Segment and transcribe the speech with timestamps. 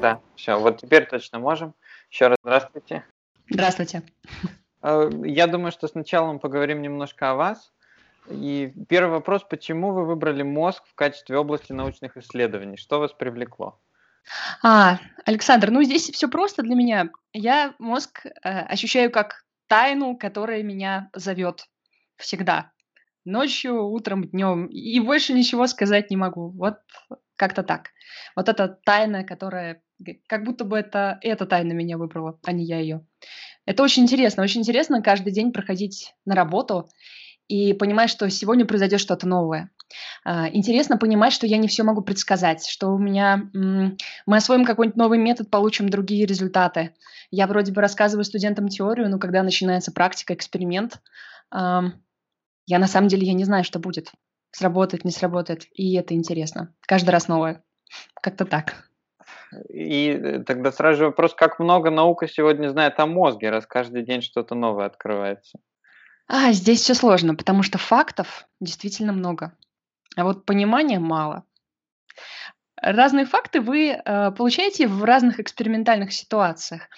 [0.00, 1.74] Да, все, вот теперь точно можем.
[2.10, 3.04] Еще раз здравствуйте.
[3.50, 4.02] Здравствуйте.
[4.80, 7.72] Э, я думаю, что сначала мы поговорим немножко о вас.
[8.30, 12.76] И первый вопрос, почему вы выбрали мозг в качестве области научных исследований?
[12.76, 13.80] Что вас привлекло?
[14.62, 17.10] А, Александр, ну здесь все просто для меня.
[17.32, 21.66] Я мозг э, ощущаю как тайну, которая меня зовет
[22.16, 22.70] всегда.
[23.24, 24.66] Ночью, утром, днем.
[24.66, 26.50] И больше ничего сказать не могу.
[26.50, 26.78] Вот
[27.38, 27.92] как-то так.
[28.36, 29.80] Вот эта тайна, которая...
[30.28, 33.06] Как будто бы это эта тайна меня выбрала, а не я ее.
[33.64, 34.42] Это очень интересно.
[34.42, 36.88] Очень интересно каждый день проходить на работу
[37.48, 39.70] и понимать, что сегодня произойдет что-то новое.
[40.24, 44.98] А, интересно понимать, что я не все могу предсказать, что у меня мы освоим какой-нибудь
[44.98, 46.94] новый метод, получим другие результаты.
[47.30, 51.00] Я вроде бы рассказываю студентам теорию, но когда начинается практика, эксперимент,
[51.50, 54.12] я на самом деле я не знаю, что будет.
[54.50, 55.66] Сработает, не сработает.
[55.72, 56.74] И это интересно.
[56.80, 57.62] Каждый раз новое.
[58.22, 58.88] Как-то так.
[59.68, 64.02] И э, тогда сразу же вопрос, как много наука сегодня знает о мозге, раз каждый
[64.02, 65.58] день что-то новое открывается?
[66.26, 69.56] А, здесь все сложно, потому что фактов действительно много,
[70.16, 71.44] а вот понимания мало.
[72.80, 76.88] Разные факты вы э, получаете в разных экспериментальных ситуациях.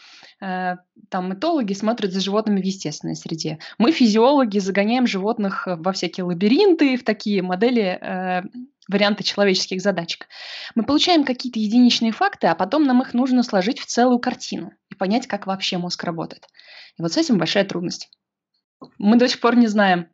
[0.40, 0.76] Э,
[1.08, 3.58] там этологи смотрят за животными в естественной среде.
[3.78, 8.42] Мы, физиологи, загоняем животных во всякие лабиринты, в такие модели, э,
[8.88, 10.26] варианты человеческих задачек.
[10.74, 14.94] Мы получаем какие-то единичные факты, а потом нам их нужно сложить в целую картину и
[14.94, 16.46] понять, как вообще мозг работает.
[16.98, 18.10] И вот с этим большая трудность.
[18.98, 20.08] Мы до сих пор не знаем,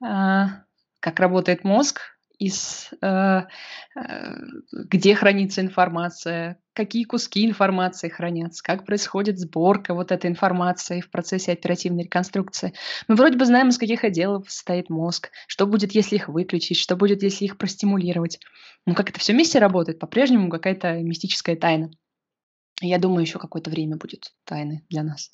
[0.00, 2.00] как работает мозг,
[2.40, 4.34] из, э, э,
[4.72, 11.52] где хранится информация, какие куски информации хранятся, как происходит сборка вот этой информации в процессе
[11.52, 12.72] оперативной реконструкции.
[13.08, 16.96] Мы вроде бы знаем, из каких отделов состоит мозг, что будет, если их выключить, что
[16.96, 18.40] будет, если их простимулировать.
[18.86, 21.90] Но как это все вместе работает, по-прежнему какая-то мистическая тайна.
[22.80, 25.30] Я думаю, еще какое-то время будет тайны для нас.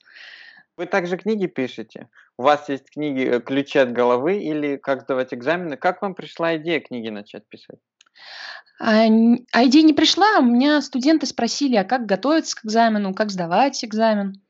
[0.77, 2.09] Вы также книги пишете?
[2.37, 5.77] У вас есть книги э, «Ключи от головы» или «Как сдавать экзамены».
[5.77, 7.79] Как вам пришла идея книги начать писать?
[8.79, 9.07] А,
[9.53, 10.39] а идея не пришла.
[10.39, 14.43] У меня студенты спросили, а как готовиться к экзамену, как сдавать экзамен.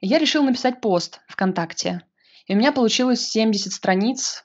[0.00, 2.02] И я решила написать пост ВКонтакте.
[2.46, 4.44] И у меня получилось 70 страниц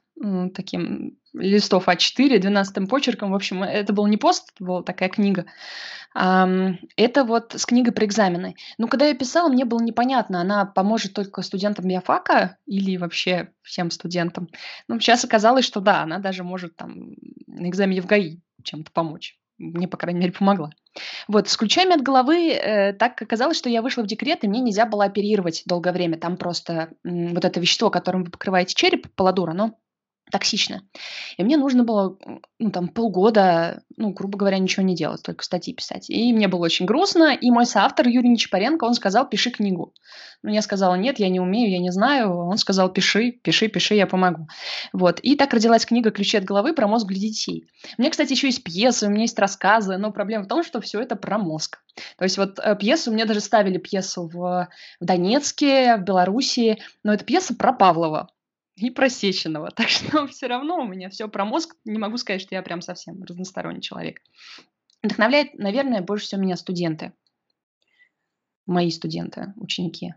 [0.54, 3.32] таким листов А4, 12 почерком.
[3.32, 5.46] В общем, это был не пост, это была такая книга.
[6.16, 8.56] Это вот с книгой про экзамены.
[8.78, 13.90] Но когда я писала, мне было непонятно, она поможет только студентам биофака или вообще всем
[13.90, 14.48] студентам.
[14.88, 17.16] Ну, сейчас оказалось, что да, она даже может там
[17.48, 19.40] на экзамене в ГАИ чем-то помочь.
[19.58, 20.72] Мне, по крайней мере, помогла.
[21.28, 24.60] Вот, с ключами от головы э, так оказалось, что я вышла в декрет, и мне
[24.60, 26.18] нельзя было оперировать долгое время.
[26.18, 29.78] Там просто м, вот это вещество, которым вы покрываете череп, паладур, оно
[30.34, 30.82] токсично.
[31.38, 32.18] И мне нужно было,
[32.58, 36.10] ну, там, полгода, ну, грубо говоря, ничего не делать, только статьи писать.
[36.10, 39.94] И мне было очень грустно, и мой соавтор Юрий Нечапаренко, он сказал, пиши книгу.
[40.42, 42.36] Ну, я сказала, нет, я не умею, я не знаю.
[42.36, 44.48] Он сказал, пиши, пиши, пиши, я помогу.
[44.92, 45.20] Вот.
[45.20, 47.68] И так родилась книга «Ключи от головы» про мозг для детей.
[48.00, 50.82] У меня, кстати, еще есть пьесы, у меня есть рассказы, но проблема в том, что
[50.82, 51.78] все это про мозг.
[52.18, 54.68] То есть вот э, пьесу, мне даже ставили пьесу в,
[55.00, 58.30] в Донецке, в Белоруссии, но это пьеса про Павлова
[58.76, 59.70] и просеченного.
[59.76, 61.76] Так что все равно у меня все про мозг.
[61.86, 64.20] Не могу сказать, что я прям совсем разносторонний человек.
[65.02, 67.14] Вдохновляет, наверное, больше всего меня студенты.
[68.66, 70.14] Мои студенты, ученики.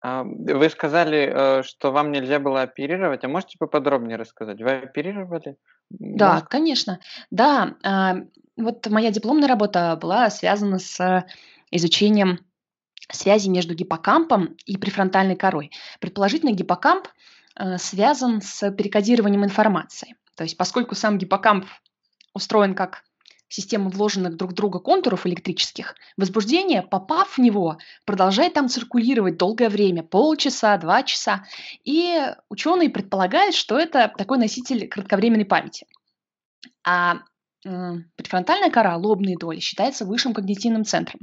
[0.00, 3.22] А, вы сказали, э, что вам нельзя было оперировать.
[3.22, 4.60] А можете поподробнее рассказать?
[4.60, 5.56] Вы оперировали?
[5.90, 6.48] Да, мозг?
[6.48, 6.98] конечно.
[7.30, 8.16] Да, а,
[8.56, 11.24] вот моя дипломная работа была связана с
[11.70, 12.40] изучением
[13.10, 15.70] связи между гиппокампом и префронтальной корой.
[16.00, 17.08] Предположительно, гиппокамп
[17.56, 20.16] э, связан с перекодированием информации.
[20.36, 21.66] То есть, поскольку сам гиппокамп
[22.34, 23.02] устроен как
[23.48, 27.76] система вложенных друг в друга контуров электрических, возбуждение, попав в него,
[28.06, 31.44] продолжает там циркулировать долгое время, полчаса, два часа.
[31.84, 32.18] И
[32.48, 35.86] ученые предполагают, что это такой носитель кратковременной памяти.
[36.82, 37.18] А
[37.62, 41.20] Префронтальная кора, лобные доли, считается высшим когнитивным центром.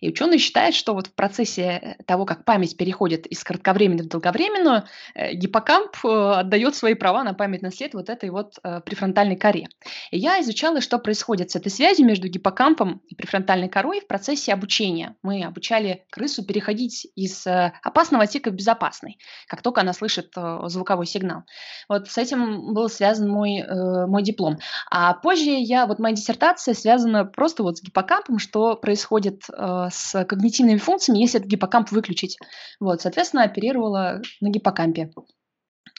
[0.00, 4.08] И ученые считают, что вот в процессе э, того, как память переходит из кратковременной в
[4.08, 4.84] долговременную,
[5.14, 9.68] э, гиппокамп э, отдает свои права на память на след вот этой вот префронтальной коре.
[10.10, 14.54] И я изучала, что происходит с этой связью между гиппокампом и префронтальной корой в процессе
[14.54, 15.16] обучения.
[15.22, 20.32] Мы обучали крысу переходить из опасного отсека в безопасный, как только она слышит
[20.66, 21.42] звуковой сигнал.
[21.88, 23.62] Вот с этим был связан мой,
[24.06, 24.58] мой диплом.
[24.90, 29.88] А позже я я, вот моя диссертация связана просто вот с гиппокампом, что происходит э,
[29.90, 32.38] с когнитивными функциями, если этот гиппокамп выключить.
[32.78, 35.10] Вот, соответственно, оперировала на гиппокампе.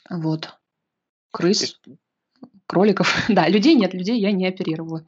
[0.08, 0.54] Вот.
[1.30, 1.78] Крыс,
[2.66, 3.14] кроликов.
[3.28, 5.04] Да, людей нет, людей я не оперировала.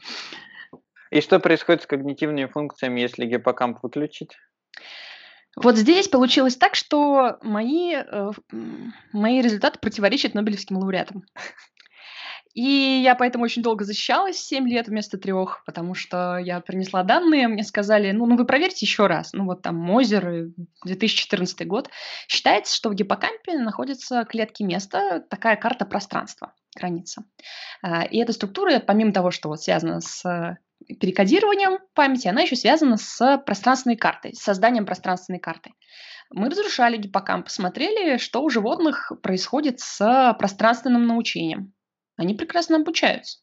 [1.11, 4.37] И что происходит с когнитивными функциями, если гиппокамп выключить?
[5.57, 8.31] Вот здесь получилось так, что мои, э,
[9.13, 11.25] мои результаты противоречат Нобелевским лауреатам.
[12.55, 17.49] И я поэтому очень долго защищалась, 7 лет вместо трех, потому что я принесла данные,
[17.49, 19.33] мне сказали, ну, ну вы проверьте еще раз.
[19.33, 20.49] Ну вот там Мозер,
[20.85, 21.91] 2014 год.
[22.27, 27.25] Считается, что в гиппокампе находятся клетки места, такая карта пространства, граница.
[27.83, 30.59] А, и эта структура, помимо того, что вот связана с
[31.01, 35.73] перекодированием памяти, она еще связана с пространственной картой, с созданием пространственной карты.
[36.31, 41.73] Мы разрушали гиппокамп, посмотрели, что у животных происходит с пространственным научением.
[42.19, 43.39] Они прекрасно обучаются.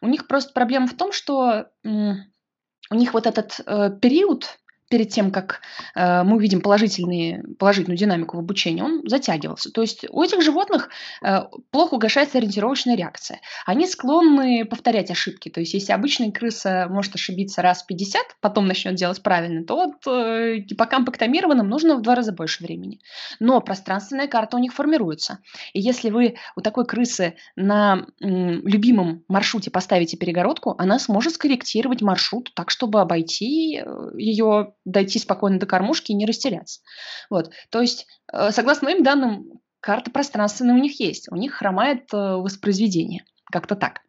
[0.00, 4.59] У них просто проблема в том, что у них вот этот э, период
[4.90, 5.60] перед тем, как
[5.94, 9.70] э, мы увидим положительные, положительную динамику в обучении, он затягивался.
[9.70, 10.90] То есть у этих животных
[11.22, 13.40] э, плохо угошается ориентировочная реакция.
[13.64, 15.48] Они склонны повторять ошибки.
[15.48, 19.76] То есть если обычная крыса может ошибиться раз в 50, потом начнет делать правильно, то
[19.76, 22.98] вот э, гиппокампэктомированным нужно в два раза больше времени.
[23.38, 25.38] Но пространственная карта у них формируется.
[25.72, 32.02] И если вы у такой крысы на м, любимом маршруте поставите перегородку, она сможет скорректировать
[32.02, 36.80] маршрут так, чтобы обойти э, ее дойти спокойно до кормушки и не растеряться.
[37.28, 37.50] Вот.
[37.70, 41.30] То есть, э, согласно моим данным, карта пространственная у них есть.
[41.30, 43.24] У них хромает э, воспроизведение.
[43.50, 44.00] Как-то так.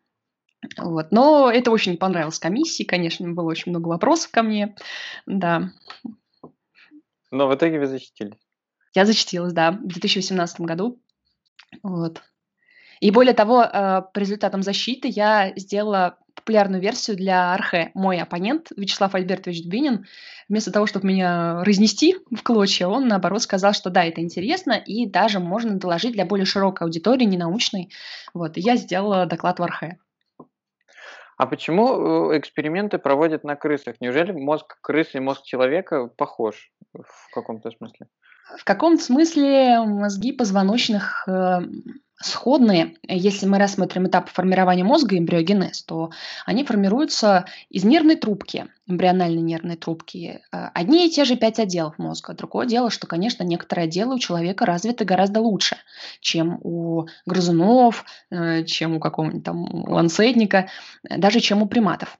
[0.78, 1.12] Вот.
[1.12, 4.76] Но это очень не понравилось комиссии, конечно, было очень много вопросов ко мне.
[5.26, 5.72] Да.
[7.32, 8.40] Но в итоге вы защитились.
[8.94, 11.02] Я защитилась, да, в 2018 году.
[11.82, 12.22] Вот.
[13.00, 16.20] И более того, э, по результатам защиты я сделала
[16.52, 17.92] популярную версию для Архе.
[17.94, 20.06] Мой оппонент Вячеслав Альбертович Дубинин,
[20.50, 25.08] вместо того, чтобы меня разнести в клочья, он, наоборот, сказал, что да, это интересно, и
[25.08, 27.90] даже можно доложить для более широкой аудитории, не научной.
[28.34, 29.98] Вот, и я сделала доклад в Архе.
[31.38, 33.96] А почему э, эксперименты проводят на крысах?
[34.02, 38.08] Неужели мозг крысы и мозг человека похож в каком-то смысле?
[38.58, 41.62] В каком-то смысле мозги позвоночных э,
[42.24, 46.12] сходные, если мы рассмотрим этап формирования мозга эмбриогенез, то
[46.46, 50.42] они формируются из нервной трубки, эмбриональной нервной трубки.
[50.52, 52.34] Э, одни и те же пять отделов мозга.
[52.34, 55.78] Другое дело, что, конечно, некоторые отделы у человека развиты гораздо лучше,
[56.20, 60.70] чем у грызунов, э, чем у какого-нибудь там ланцетника,
[61.04, 62.18] даже чем у приматов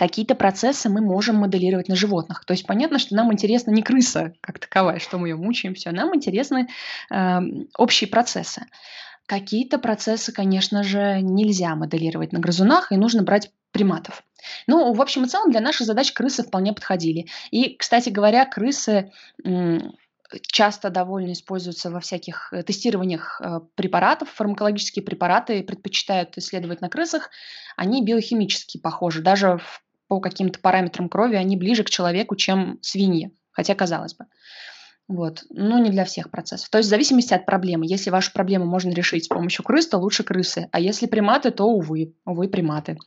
[0.00, 2.46] какие-то процессы мы можем моделировать на животных.
[2.46, 5.90] То есть понятно, что нам интересна не крыса как таковая, что мы ее мучаем, все.
[5.90, 6.68] Нам интересны
[7.10, 7.38] э,
[7.76, 8.62] общие процессы.
[9.26, 14.22] Какие-то процессы, конечно же, нельзя моделировать на грызунах, и нужно брать приматов.
[14.66, 17.26] Ну, в общем и целом, для наших задач крысы вполне подходили.
[17.50, 19.12] И, кстати говоря, крысы
[20.40, 24.30] часто довольно используются во всяких э, тестированиях э, препаратов.
[24.30, 27.30] Фармакологические препараты предпочитают исследовать на крысах.
[27.76, 29.22] Они биохимически похожи.
[29.22, 29.60] Даже
[30.10, 33.30] по каким-то параметрам крови они ближе к человеку, чем свиньи.
[33.52, 34.24] Хотя, казалось бы.
[35.06, 35.44] Вот.
[35.50, 36.68] Но не для всех процессов.
[36.68, 37.86] То есть в зависимости от проблемы.
[37.86, 40.68] Если вашу проблему можно решить с помощью крыс, то лучше крысы.
[40.72, 42.98] А если приматы, то, увы, увы, приматы.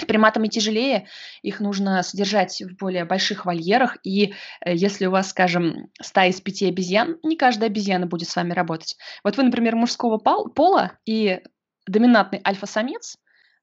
[0.00, 1.08] С приматами тяжелее,
[1.42, 4.32] их нужно содержать в более больших вольерах, и
[4.64, 8.52] э, если у вас, скажем, стая из пяти обезьян, не каждая обезьяна будет с вами
[8.52, 8.96] работать.
[9.24, 11.40] Вот вы, например, мужского пола, и
[11.86, 13.16] доминантный альфа-самец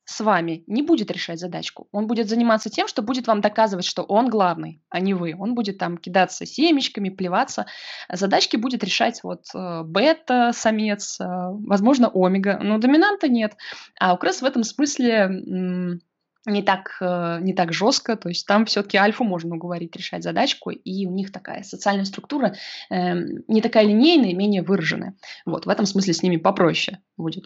[0.05, 1.87] с вами не будет решать задачку.
[1.91, 5.35] Он будет заниматься тем, что будет вам доказывать, что он главный, а не вы.
[5.37, 7.65] Он будет там кидаться семечками, плеваться.
[8.11, 12.59] Задачки будет решать вот э, бета-самец, э, возможно, омега.
[12.61, 13.53] Но доминанта нет.
[13.99, 15.99] А у крыс в этом смысле
[16.45, 20.71] не так, э, не так жестко, то есть там все-таки альфу можно уговорить решать задачку,
[20.71, 22.55] и у них такая социальная структура
[22.89, 23.13] э,
[23.47, 25.15] не такая линейная, менее выраженная.
[25.45, 27.45] Вот, в этом смысле с ними попроще будет.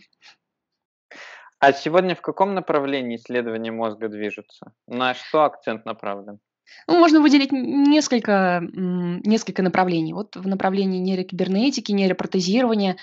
[1.59, 4.73] А сегодня в каком направлении исследования мозга движутся?
[4.87, 6.39] На что акцент направлен?
[6.87, 10.13] Ну, можно выделить несколько, несколько направлений.
[10.13, 12.97] Вот в направлении нейрокибернетики, нейропротезирования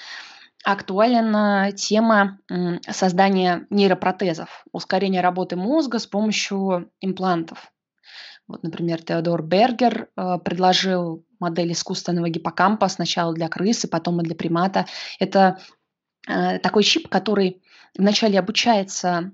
[0.65, 2.39] актуальна тема
[2.89, 7.71] создания нейропротезов, ускорения работы мозга с помощью имплантов.
[8.47, 14.35] Вот, например, Теодор Бергер э, предложил модель искусственного гиппокампа сначала для крысы, потом и для
[14.35, 14.85] примата.
[15.19, 15.59] Это
[16.29, 17.63] э, такой чип, который
[17.97, 19.33] вначале обучается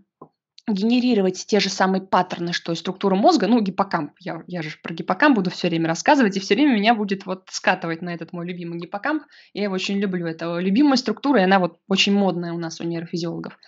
[0.69, 4.95] генерировать те же самые паттерны, что и структура мозга, ну, гиппокамп, я, я же про
[4.95, 8.47] гиппокамп буду все время рассказывать, и все время меня будет вот скатывать на этот мой
[8.47, 12.59] любимый гиппокамп, я его очень люблю, это любимая структура, и она вот очень модная у
[12.59, 13.59] нас у нейрофизиологов.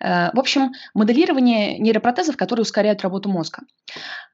[0.00, 3.62] Э, в общем, моделирование нейропротезов, которые ускоряют работу мозга.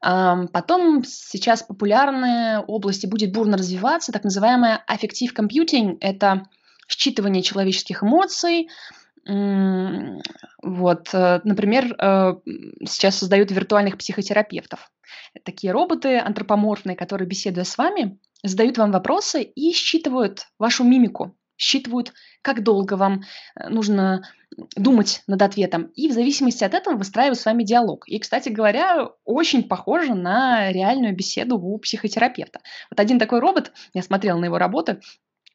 [0.00, 6.46] Потом сейчас популярная область и будет бурно развиваться так называемая affective computing, это
[6.88, 8.68] считывание человеческих эмоций,
[9.24, 12.34] Вот, э, например, э,
[12.84, 14.90] сейчас создают виртуальных психотерапевтов.
[15.44, 22.12] Такие роботы антропоморфные, которые, беседуя с вами, задают вам вопросы и считывают вашу мимику, считывают,
[22.42, 23.22] как долго вам
[23.54, 24.22] э, нужно
[24.76, 28.06] думать над ответом, и в зависимости от этого выстраивают с вами диалог.
[28.06, 32.60] И, кстати говоря, очень похоже на реальную беседу у психотерапевта.
[32.90, 35.00] Вот один такой робот, я смотрела на его работы,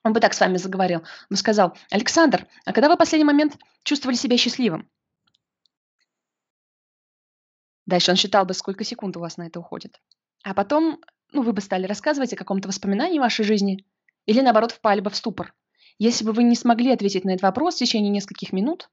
[0.08, 1.04] он бы так с вами заговорил.
[1.30, 4.90] Он сказал, Александр, а когда вы в последний момент чувствовали себя счастливым?
[7.86, 10.02] Дальше он считал бы, сколько секунд у вас на это уходит.
[10.44, 11.00] А потом,
[11.32, 13.86] ну, вы бы стали рассказывать о каком-то воспоминании вашей жизни.
[14.26, 15.54] Или, наоборот, впали бы в ступор.
[16.00, 18.90] Если бы вы не смогли ответить на этот вопрос в течение нескольких минут,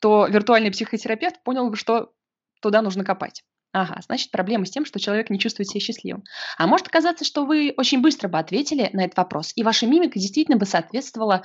[0.00, 2.12] то виртуальный психотерапевт понял бы, что
[2.60, 3.44] туда нужно копать.
[3.72, 6.24] Ага, значит, проблема с тем, что человек не чувствует себя счастливым.
[6.56, 10.18] А может оказаться, что вы очень быстро бы ответили на этот вопрос, и ваша мимика
[10.18, 11.42] действительно бы соответствовала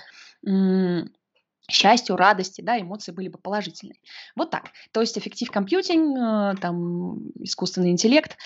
[1.69, 3.97] счастью, радости, да, эмоции были бы положительные.
[4.35, 4.71] Вот так.
[4.91, 8.37] То есть эффектив компьютинг, э, там, искусственный интеллект.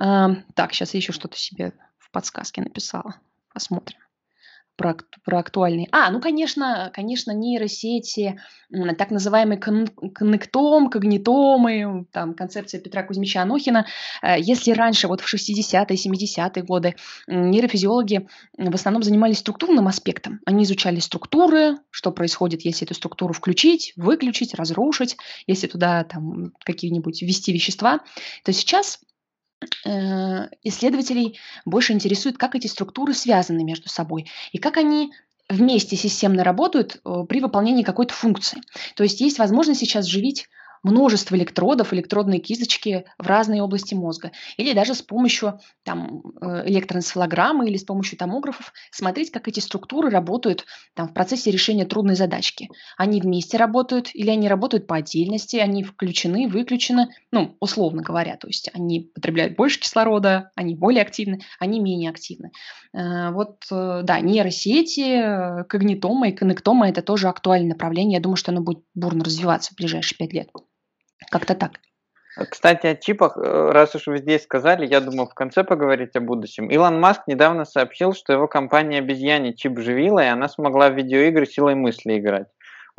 [0.00, 3.16] Э, так, сейчас я еще что-то себе в подсказке написала.
[3.52, 3.98] Посмотрим
[4.80, 4.96] про,
[5.26, 5.88] про актуальные.
[5.92, 8.40] А, ну, конечно, конечно, нейросети,
[8.96, 13.84] так называемый коннектом, когнитомы, там, концепция Петра Кузьмича Анохина.
[14.22, 16.94] Э, если раньше, вот в 60-е, 70-е годы,
[17.26, 20.40] нейрофизиологи в основном занимались структурным аспектом.
[20.46, 27.20] Они изучали структуры, что происходит, если эту структуру включить, выключить, разрушить, если туда там какие-нибудь
[27.20, 28.00] ввести вещества,
[28.44, 29.00] то сейчас
[30.62, 35.12] исследователей больше интересует, как эти структуры связаны между собой и как они
[35.50, 38.62] вместе системно работают э, при выполнении какой-то функции.
[38.94, 40.48] То есть есть возможность сейчас живить
[40.82, 44.32] множество электродов, электродные кисточки в разные области мозга.
[44.56, 50.10] Или даже с помощью там, э, электроэнцефалограммы или с помощью томографов смотреть, как эти структуры
[50.10, 52.68] работают там, в процессе решения трудной задачки.
[52.96, 58.36] Они вместе работают или они работают по отдельности, они включены, выключены, ну, условно говоря.
[58.36, 62.52] То есть они потребляют больше кислорода, они более активны, они менее активны.
[62.94, 68.16] Э, вот, э, да, нейросети, когнитома и коннектома– это тоже актуальное направление.
[68.16, 70.48] Я думаю, что оно будет бурно развиваться в ближайшие пять лет.
[71.28, 71.72] Как-то так.
[72.48, 76.20] Кстати, о чипах, э, раз уж вы здесь сказали, я думаю, в конце поговорить о
[76.20, 76.70] будущем.
[76.70, 81.44] Илон Маск недавно сообщил, что его компания обезьяне чип живила, и она смогла в видеоигры
[81.44, 82.46] силой мысли играть.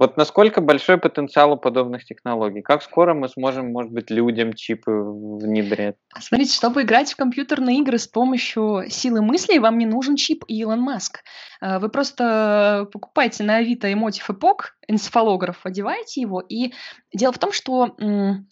[0.02, 2.64] Вот насколько большой потенциал у подобных технологий?
[2.64, 5.96] Как скоро мы сможем, может быть, людям чипы внедрять?
[6.20, 10.82] Смотрите, чтобы играть в компьютерные игры с помощью силы мысли, вам не нужен чип Илон
[10.82, 11.20] Маск.
[11.62, 16.74] Э, вы просто покупаете на Авито эмотив эпок, энцефалограф, одеваете его, и
[17.14, 17.96] дело в том, что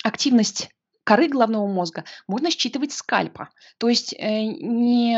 [0.04, 0.70] активность
[1.10, 3.50] коры головного мозга можно считывать скальпа.
[3.80, 5.18] То есть э, не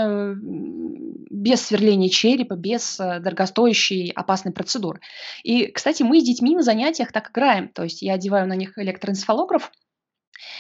[1.30, 5.02] без сверления черепа, без э, дорогостоящей опасной процедуры.
[5.44, 7.68] И, кстати, мы с детьми на занятиях так играем.
[7.68, 9.70] То есть я одеваю на них электроэнцефалограф,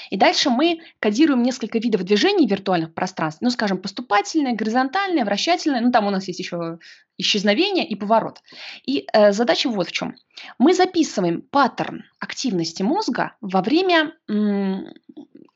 [0.10, 3.42] и дальше мы кодируем несколько видов движений виртуальных пространств.
[3.42, 5.82] Ну, скажем, поступательное, горизонтальное, вращательное.
[5.82, 6.80] Ну, там у нас есть еще
[7.18, 8.42] исчезновение и поворот.
[8.86, 10.16] И э, задача вот в чем.
[10.58, 14.88] Мы записываем паттерн активности мозга во время м,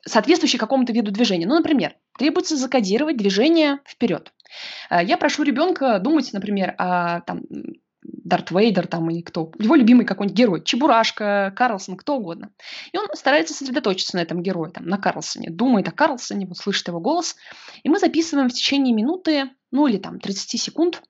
[0.04, 1.46] соответствующий какому-то виду движения.
[1.46, 4.32] Ну, например, требуется закодировать движение вперед.
[4.90, 7.42] Э, я прошу ребенка думать, например, о там,
[8.24, 12.50] Дарт Вейдер там или кто, его любимый какой-нибудь герой, Чебурашка, Карлсон, кто угодно.
[12.92, 16.88] И он старается сосредоточиться на этом герое, там, на Карлсоне, думает о Карлсоне, вот слышит
[16.88, 17.36] его голос.
[17.82, 21.02] И мы записываем в течение минуты, ну или там 30 секунд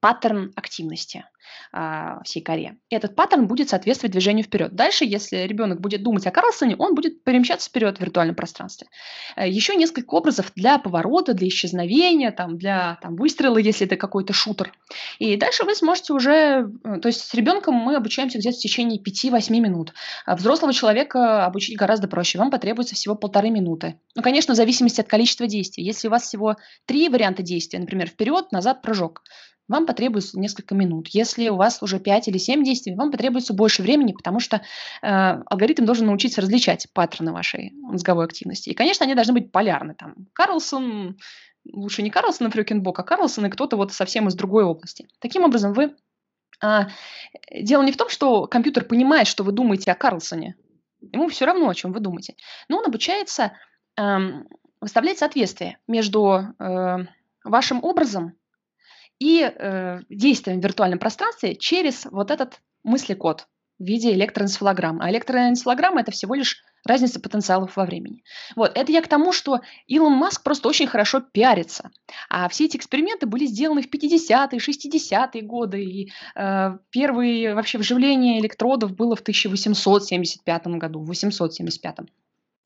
[0.00, 1.24] паттерн активности
[1.72, 2.76] а, всей коре.
[2.90, 4.74] И этот паттерн будет соответствовать движению вперед.
[4.74, 8.88] Дальше, если ребенок будет думать о Карлсоне, он будет перемещаться вперед в виртуальном пространстве.
[9.36, 14.32] Э, Еще несколько образов для поворота, для исчезновения, там, для там, выстрела, если это какой-то
[14.32, 14.72] шутер.
[15.18, 16.70] И дальше вы сможете уже...
[16.84, 19.94] Э, то есть с ребенком мы обучаемся где-то в течение 5-8 минут.
[20.26, 22.38] А взрослого человека обучить гораздо проще.
[22.38, 23.98] Вам потребуется всего полторы минуты.
[24.14, 25.84] Ну, конечно, в зависимости от количества действий.
[25.84, 26.56] Если у вас всего
[26.86, 29.22] три варианта действия, например, вперед, назад, прыжок,
[29.70, 31.08] вам потребуется несколько минут.
[31.08, 35.06] Если у вас уже 5 или 7 действий, вам потребуется больше времени, потому что э,
[35.06, 38.70] алгоритм должен научиться различать паттерны вашей мозговой активности.
[38.70, 39.94] И, конечно, они должны быть полярны.
[39.94, 41.18] Там Карлсон,
[41.72, 45.06] лучше не Карлсон и Фрюкенбок, а Карлсон и кто-то вот совсем из другой области.
[45.20, 45.94] Таким образом, вы...
[46.62, 46.86] Э,
[47.54, 50.56] дело не в том, что компьютер понимает, что вы думаете о Карлсоне.
[51.00, 52.34] Ему все равно, о чем вы думаете.
[52.68, 53.52] Но он обучается
[53.96, 54.02] э,
[54.80, 56.96] выставлять соответствие между э,
[57.44, 58.34] вашим образом
[59.20, 63.46] и э, действуем в виртуальном пространстве через вот этот мыслекод.
[63.78, 65.04] в виде электроэнцефалограммы.
[65.04, 68.22] А электроэнцефалограмма– это всего лишь разница потенциалов во времени.
[68.56, 71.90] Вот, это я к тому, что Илон Маск просто очень хорошо пиарится.
[72.28, 78.40] А все эти эксперименты были сделаны в 50-е, 60-е годы, и э, первые вообще вживление
[78.40, 82.00] электродов было в 1875 году, в 875.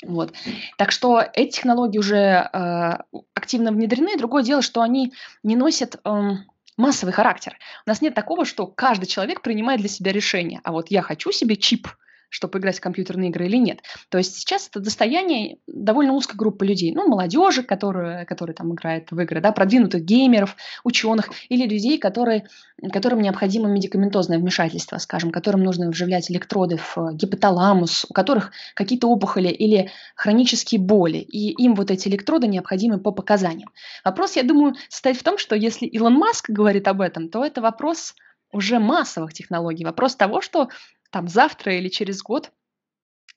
[0.03, 0.35] Вот.
[0.77, 2.99] Так что эти технологии уже э,
[3.35, 4.17] активно внедрены.
[4.17, 6.31] Другое дело, что они не носят э,
[6.77, 7.57] массовый характер.
[7.87, 10.61] У нас нет такого, что каждый человек принимает для себя решение.
[10.65, 11.89] А вот я хочу себе чип–
[12.35, 13.81] чтобы играть в компьютерные игры или нет.
[14.09, 16.93] То есть сейчас это достояние довольно узкой группы людей.
[16.93, 22.49] Ну, молодежи, которые, которые там играют в игры, да, продвинутых геймеров, ученых или людей, которые,
[22.93, 29.49] которым необходимо медикаментозное вмешательство, скажем, которым нужно вживлять электроды в гипоталамус, у которых какие-то опухоли
[29.49, 33.71] или хронические боли, и им вот эти электроды необходимы по показаниям.
[34.05, 37.61] Вопрос, я думаю, состоит в том, что если Илон Маск говорит об этом, то это
[37.61, 38.17] вопрос
[38.55, 39.85] уже массовых технологий.
[39.85, 40.69] Вопрос того, что
[41.14, 42.50] там завтра или через год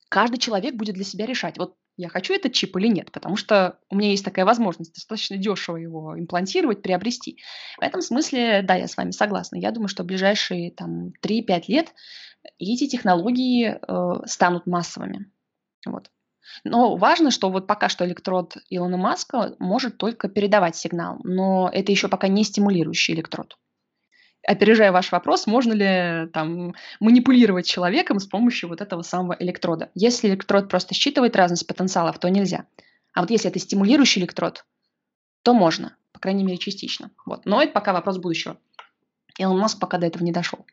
[0.09, 3.77] каждый человек будет для себя решать, вот я хочу этот чип или нет, потому что
[3.91, 7.39] у меня есть такая возможность достаточно дешево его имплантировать, приобрести.
[7.77, 9.57] В этом смысле, да, я с вами согласна.
[9.57, 11.93] Я думаю, что в ближайшие там, 3-5 лет
[12.57, 15.31] эти технологии э, станут массовыми.
[15.85, 16.09] Вот.
[16.63, 21.91] Но важно, что вот пока что электрод Илона Маска может только передавать сигнал, но это
[21.91, 23.55] еще пока не стимулирующий электрод
[24.47, 29.91] опережая ваш вопрос, можно ли там манипулировать человеком с помощью вот этого самого электрода.
[29.93, 32.65] Если электрод просто считывает разность потенциалов, то нельзя.
[33.13, 34.65] А вот если это стимулирующий электрод,
[35.43, 37.11] то можно, по крайней мере, частично.
[37.25, 37.45] Вот.
[37.45, 38.57] Но это пока вопрос будущего.
[39.37, 40.65] Илон Маск пока до этого не дошел.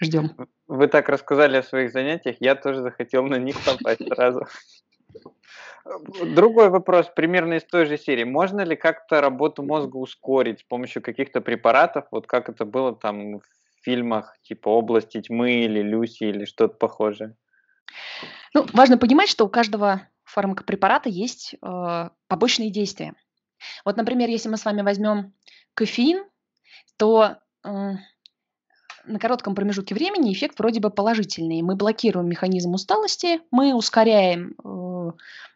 [0.00, 0.36] Ждем.
[0.66, 4.46] Вы так рассказали о своих занятиях, я тоже захотел на них попасть сразу.
[5.84, 8.24] Другой вопрос, примерно из той же серии.
[8.24, 13.40] Можно ли как-то работу мозга ускорить с помощью каких-то препаратов, вот как это было там
[13.40, 13.44] в
[13.82, 17.36] фильмах типа «Области тьмы» или «Люси» или что-то похожее?
[18.54, 23.14] Ну, важно понимать, что у каждого фармакопрепарата есть э, побочные действия.
[23.84, 25.34] Вот, например, если мы с вами возьмем
[25.74, 26.24] кофеин,
[26.96, 31.62] то э, на коротком промежутке времени эффект вроде бы положительный.
[31.62, 34.93] Мы блокируем механизм усталости, мы ускоряем э,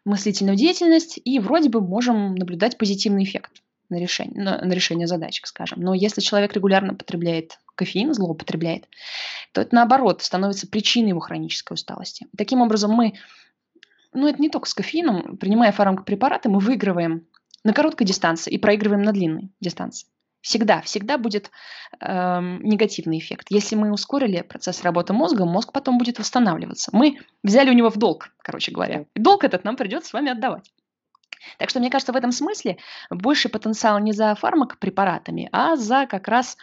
[0.05, 5.47] мыслительную деятельность и вроде бы можем наблюдать позитивный эффект на решение, на, на решение задачек,
[5.47, 5.81] скажем.
[5.81, 8.87] Но если человек регулярно потребляет кофеин, злоупотребляет,
[9.51, 12.27] то это наоборот становится причиной его хронической усталости.
[12.37, 13.13] Таким образом, мы,
[14.13, 17.25] ну это не только с кофеином, принимая фармакопрепараты, мы выигрываем
[17.63, 20.07] на короткой дистанции и проигрываем на длинной дистанции.
[20.41, 21.51] Всегда, всегда будет
[21.99, 23.47] э, негативный эффект.
[23.49, 26.91] Если мы ускорили процесс работы мозга, мозг потом будет восстанавливаться.
[26.93, 29.05] Мы взяли у него в долг, короче говоря.
[29.13, 30.71] И долг этот нам придется с вами отдавать.
[31.57, 32.77] Так что, мне кажется, в этом смысле
[33.09, 36.57] больше потенциал не за фармакопрепаратами, а за как раз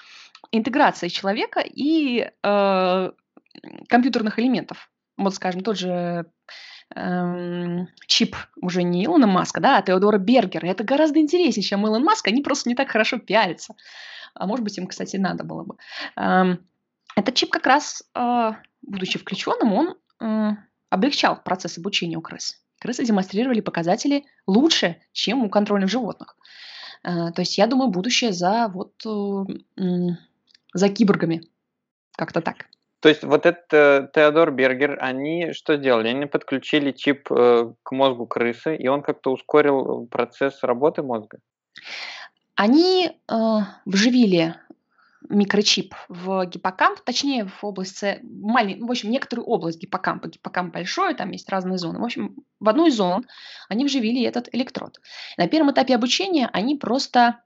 [0.52, 3.10] интеграцией человека и э,
[3.88, 4.90] компьютерных элементов.
[5.16, 6.26] Вот, скажем, тот же
[6.94, 10.66] эм, чип уже не Илона Маска, да, а Теодора Бергера.
[10.66, 12.28] Это гораздо интереснее, чем Илон Маск.
[12.28, 13.74] Они просто не так хорошо пиарятся.
[14.34, 15.76] А может быть, им, кстати, надо было бы.
[16.16, 16.60] Эм,
[17.16, 20.56] этот чип как раз, э, будучи включенным, он э,
[20.90, 22.60] облегчал процесс обучения у крыс.
[22.78, 26.36] Крысы демонстрировали показатели лучше, чем у контрольных животных.
[27.02, 29.84] Э, то есть, я думаю, будущее за вот э,
[30.74, 31.42] за киборгами.
[32.16, 32.66] Как-то так.
[33.06, 33.68] То есть вот этот
[34.14, 36.08] Теодор Бергер, они что сделали?
[36.08, 41.38] Они подключили чип э, к мозгу крысы, и он как-то ускорил процесс работы мозга?
[42.56, 43.34] Они э,
[43.84, 44.56] вживили
[45.28, 50.26] микрочип в гиппокамп, точнее в область, в общем, некоторую область гиппокампа.
[50.26, 52.00] Гиппокамп большой, там есть разные зоны.
[52.00, 53.24] В общем, в одну из зон
[53.68, 54.98] они вживили этот электрод.
[55.36, 57.40] На первом этапе обучения они просто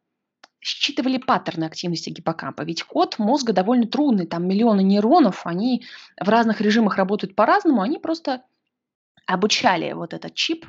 [0.60, 2.62] считывали паттерны активности гиппокампа.
[2.62, 5.84] Ведь код мозга довольно трудный, там миллионы нейронов, они
[6.20, 8.44] в разных режимах работают по-разному, они просто
[9.26, 10.66] обучали вот этот чип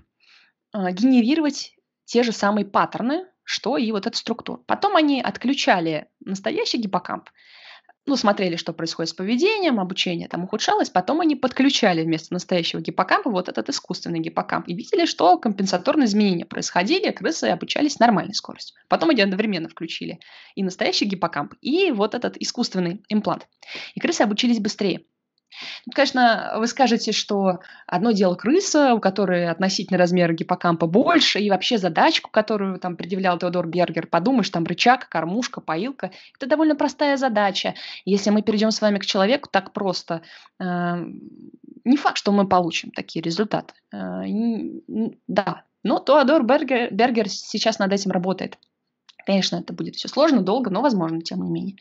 [0.74, 1.76] э, генерировать
[2.06, 4.62] те же самые паттерны, что и вот эта структура.
[4.66, 7.30] Потом они отключали настоящий гиппокамп
[8.08, 13.30] ну, смотрели, что происходит с поведением, обучение там ухудшалось, потом они подключали вместо настоящего гиппокампа
[13.30, 18.76] вот этот искусственный гиппокамп и видели, что компенсаторные изменения происходили, крысы обучались нормальной скоростью.
[18.88, 20.20] Потом они одновременно включили
[20.56, 23.48] и настоящий гиппокамп, и вот этот искусственный имплант.
[23.94, 25.06] И крысы обучились быстрее.
[25.86, 31.50] Тут, конечно, вы скажете, что одно дело крыса, у которой относительно размера гиппокампа больше, и
[31.50, 36.12] вообще задачку, которую там предъявлял Теодор Бергер, подумаешь, там рычаг, кормушка, поилка.
[36.38, 37.76] Это довольно простая задача.
[38.06, 40.22] Если мы перейдем с вами к человеку так просто,
[40.60, 40.66] э,
[41.84, 43.74] не факт, что мы получим такие результаты.
[43.94, 44.24] Э,
[45.28, 48.58] да, но Теодор Бергер, Бергер сейчас над этим работает.
[49.26, 51.76] Конечно, это будет все сложно, долго, но возможно, тем не менее.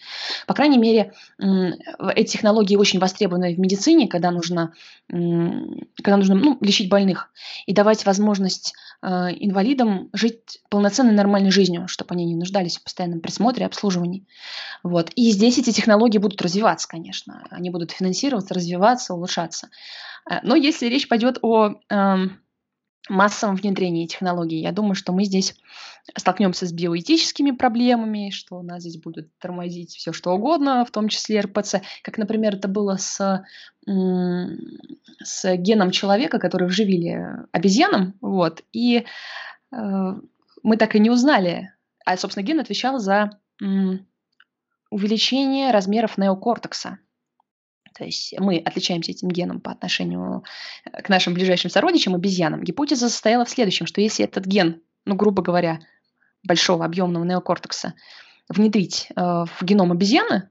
[0.46, 4.74] По крайней мере, эти технологии очень востребованы в медицине, когда нужно,
[5.08, 7.30] когда нужно ну, лечить больных
[7.66, 9.06] и давать возможность э,
[9.38, 14.26] инвалидам жить полноценной нормальной жизнью, чтобы они не нуждались в постоянном присмотре обслуживании.
[14.82, 15.10] Вот.
[15.14, 17.44] И здесь эти технологии будут развиваться, конечно.
[17.50, 19.70] Они будут финансироваться, развиваться, улучшаться.
[20.30, 22.40] Э, но если речь пойдет о эм,
[23.08, 24.60] массовом внедрении технологий.
[24.60, 25.56] Я думаю, что мы здесь
[26.16, 31.08] столкнемся с биоэтическими проблемами, что у нас здесь будет тормозить все что угодно, в том
[31.08, 31.76] числе РПЦ.
[32.02, 33.44] Как, например, это было с,
[33.86, 38.14] с геном человека, который вживили обезьянам.
[38.20, 39.04] Вот, и
[39.72, 40.14] э,
[40.62, 41.72] мы так и не узнали.
[42.04, 43.30] А, собственно, ген отвечал за
[44.90, 46.98] увеличение размеров неокортекса.
[47.94, 50.44] То есть мы отличаемся этим геном по отношению
[50.84, 52.62] э, к нашим ближайшим сородичам, обезьянам.
[52.62, 55.80] Гипотеза состояла в следующем, что если этот ген, ну, грубо говоря,
[56.42, 57.94] большого объемного неокортекса
[58.48, 60.48] внедрить э, в геном обезьяны,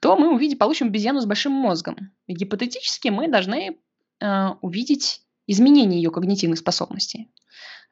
[0.00, 2.12] то мы увидим, получим обезьяну с большим мозгом.
[2.26, 3.78] И гипотетически мы должны
[4.20, 7.30] э, увидеть изменение ее когнитивных способностей.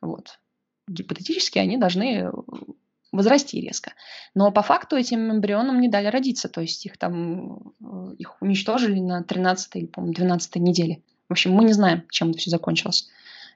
[0.00, 0.38] Вот.
[0.88, 2.30] Гипотетически они должны
[3.16, 3.92] возрасти резко.
[4.34, 9.00] Но по факту этим эмбрионам не дали родиться, то есть их там э, их уничтожили
[9.00, 11.02] на 13 или, по-моему, 12 неделе.
[11.28, 13.08] В общем, мы не знаем, чем это все закончилось.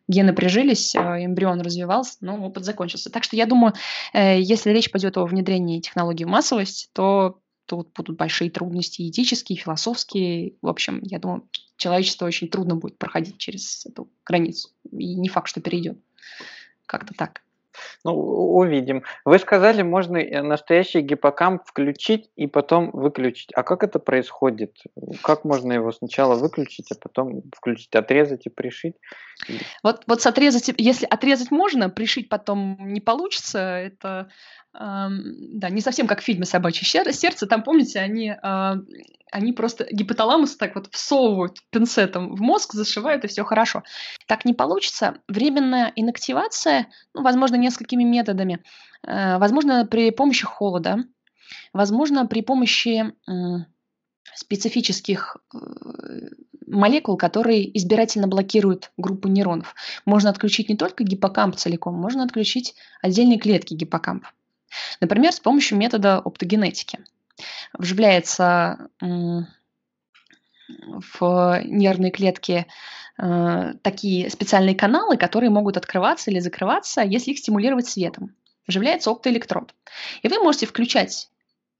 [0.08, 3.10] Гены прижились, э, эмбрион развивался, но опыт закончился.
[3.10, 3.74] Так что я думаю,
[4.12, 9.56] э, если речь пойдет о внедрении технологий в массовость, то тут будут большие трудности этические,
[9.56, 10.54] философские.
[10.60, 14.70] В общем, я думаю, человечество очень трудно будет проходить через эту границу.
[14.90, 15.96] И не факт, что перейдет.
[16.86, 17.42] Как-то так.
[18.04, 19.02] Ну, увидим.
[19.24, 23.50] Вы сказали, можно э, настоящий гиппокамп включить и потом выключить.
[23.54, 24.76] А как это происходит?
[25.22, 28.94] Как можно его сначала выключить, а потом включить, отрезать и пришить?
[29.82, 34.28] Вот, вот с отрезать, если отрезать можно, пришить потом не получится, это
[34.72, 37.46] да, не совсем как в фильме «Собачье сердце».
[37.46, 38.76] Там, помните, они, а,
[39.32, 43.82] они просто гипоталамус так вот всовывают пинцетом в мозг, зашивают, и все хорошо.
[44.28, 45.16] Так не получится.
[45.26, 48.62] Временная инактивация, ну, возможно, несколькими методами.
[49.06, 51.04] Э, возможно, при помощи холода,
[51.72, 53.12] возможно, при помощи
[54.34, 55.58] специфических э,
[56.66, 59.74] молекул, которые избирательно блокируют группу нейронов.
[60.04, 64.30] Можно отключить не только гиппокамп целиком, можно отключить отдельные клетки гиппокампа.
[65.00, 67.00] Например, с помощью метода оптогенетики.
[67.76, 68.88] Вживляется
[71.14, 72.66] в нервные клетки
[73.18, 78.34] э, такие специальные каналы, которые могут открываться или закрываться, если их стимулировать светом.
[78.66, 79.74] Вживляется оптоэлектрод.
[80.22, 81.30] И вы можете включать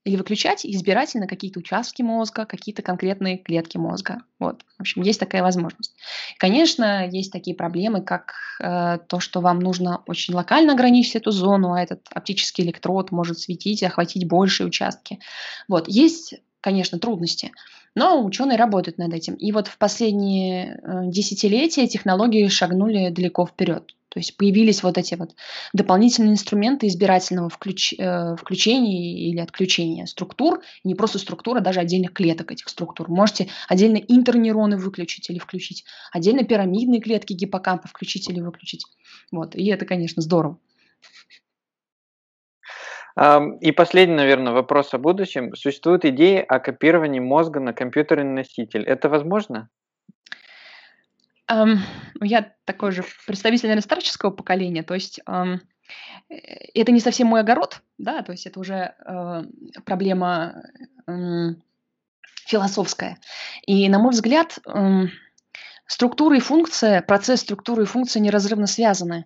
[0.03, 4.23] или выключать избирательно какие-то участки мозга, какие-то конкретные клетки мозга.
[4.39, 5.95] Вот, в общем, есть такая возможность.
[6.37, 11.73] Конечно, есть такие проблемы, как э, то, что вам нужно очень локально ограничить эту зону,
[11.73, 15.19] а этот оптический электрод может светить и охватить большие участки.
[15.67, 17.51] Вот, есть, конечно, трудности,
[17.95, 19.35] но ученые работают над этим.
[19.35, 23.93] И вот в последние э, десятилетия технологии шагнули далеко вперед.
[24.11, 25.35] То есть появились вот эти вот
[25.71, 32.51] дополнительные инструменты избирательного включ, э, включения или отключения структур, не просто структура, даже отдельных клеток
[32.51, 33.09] этих структур.
[33.09, 38.83] Можете отдельно интернейроны выключить или включить, отдельно пирамидные клетки гиппокампа включить или выключить.
[39.31, 39.55] Вот.
[39.55, 40.59] И это, конечно, здорово.
[43.17, 45.53] И последний, наверное, вопрос о будущем.
[45.55, 48.83] Существует идея о копировании мозга на компьютерный носитель.
[48.83, 49.69] Это возможно?
[51.51, 51.79] Эм,
[52.21, 55.61] я такой же представитель, наверное, старческого поколения, то есть эм,
[56.29, 59.43] это не совсем мой огород, да, то есть это уже э,
[59.85, 60.63] проблема
[61.07, 61.11] э,
[62.45, 63.17] философская.
[63.65, 65.07] И, на мой взгляд, э,
[65.91, 69.25] структура и функция, процесс структуры и функции неразрывно связаны.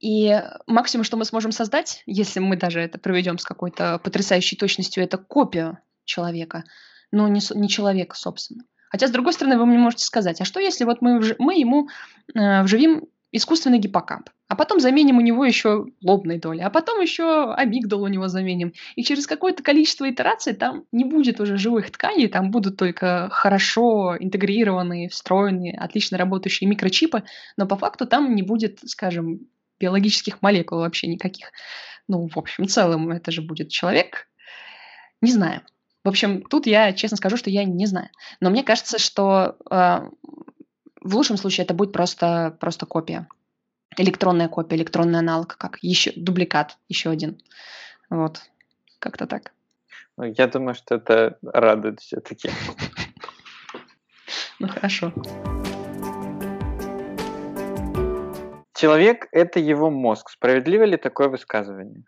[0.00, 5.04] И максимум, что мы сможем создать, если мы даже это проведем с какой-то потрясающей точностью,
[5.04, 6.64] это копию человека,
[7.12, 8.64] но не, не человека, собственно.
[8.88, 11.88] Хотя, с другой стороны, вы мне можете сказать, а что если вот мы, мы ему
[12.34, 17.52] э, вживим искусственный гиппокамп, а потом заменим у него еще лобные доли, а потом еще
[17.54, 18.72] амигдал у него заменим.
[18.96, 24.16] И через какое-то количество итераций там не будет уже живых тканей, там будут только хорошо
[24.18, 27.22] интегрированные, встроенные, отлично работающие микрочипы,
[27.56, 29.40] но по факту там не будет, скажем,
[29.78, 31.52] биологических молекул вообще никаких.
[32.08, 34.26] Ну, в общем, целом это же будет человек.
[35.20, 35.62] Не знаю.
[36.02, 38.08] В общем, тут я честно скажу, что я не знаю.
[38.40, 40.08] Но мне кажется, что э,
[41.00, 43.26] в лучшем случае это будет просто, просто копия.
[43.96, 47.40] Электронная копия, электронный аналог, как еще дубликат, еще один.
[48.08, 48.42] Вот.
[48.98, 49.52] Как-то так.
[50.16, 52.50] Ну, я думаю, что это радует все-таки.
[54.58, 55.12] Ну хорошо.
[58.74, 60.30] Человек– это его мозг.
[60.30, 62.04] Справедливо ли такое высказывание?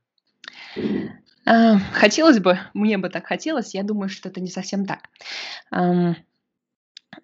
[1.92, 5.08] Хотелось бы, мне бы так хотелось, я думаю, что это не совсем так.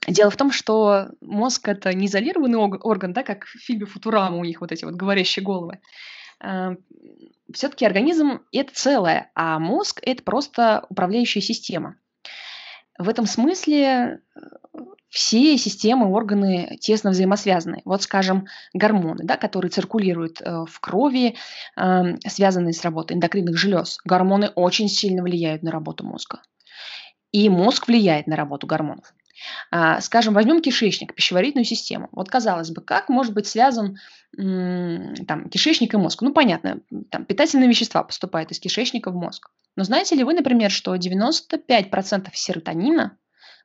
[0.07, 4.45] Дело в том, что мозг это не изолированный орган, да, как в фильме Футурама у
[4.45, 5.81] них вот эти вот говорящие головы.
[7.53, 11.97] Все-таки организм это целое, а мозг это просто управляющая система.
[12.99, 17.81] В этом смысле э, все системы, органы тесно взаимосвязаны.
[17.85, 21.37] Вот, скажем, гормоны, да, которые циркулируют э, в крови,
[21.77, 23.99] э, связанные с работой эндокринных желез.
[24.05, 26.43] Гормоны очень сильно влияют на работу мозга.
[27.31, 29.15] И мозг влияет на работу гормонов.
[29.71, 32.09] А, скажем, возьмем кишечник, пищеварительную систему.
[32.13, 33.99] Вот казалось бы, как может быть связан
[34.37, 36.23] там, кишечник и мозг?
[36.23, 39.51] Ну, понятно, там, питательные вещества поступают из кишечника в мозг.
[39.77, 43.17] Но знаете ли вы, например, что 95% серотонина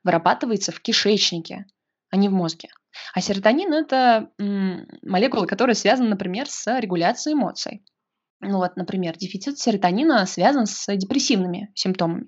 [0.04, 1.66] вырабатывается в кишечнике,
[2.10, 2.68] а не в мозге?
[3.12, 4.30] А серотонин– это
[5.02, 7.84] молекула, которая связана, например, с регуляцией эмоций.
[8.44, 12.26] Ну вот, например, дефицит серотонина связан с депрессивными симптомами.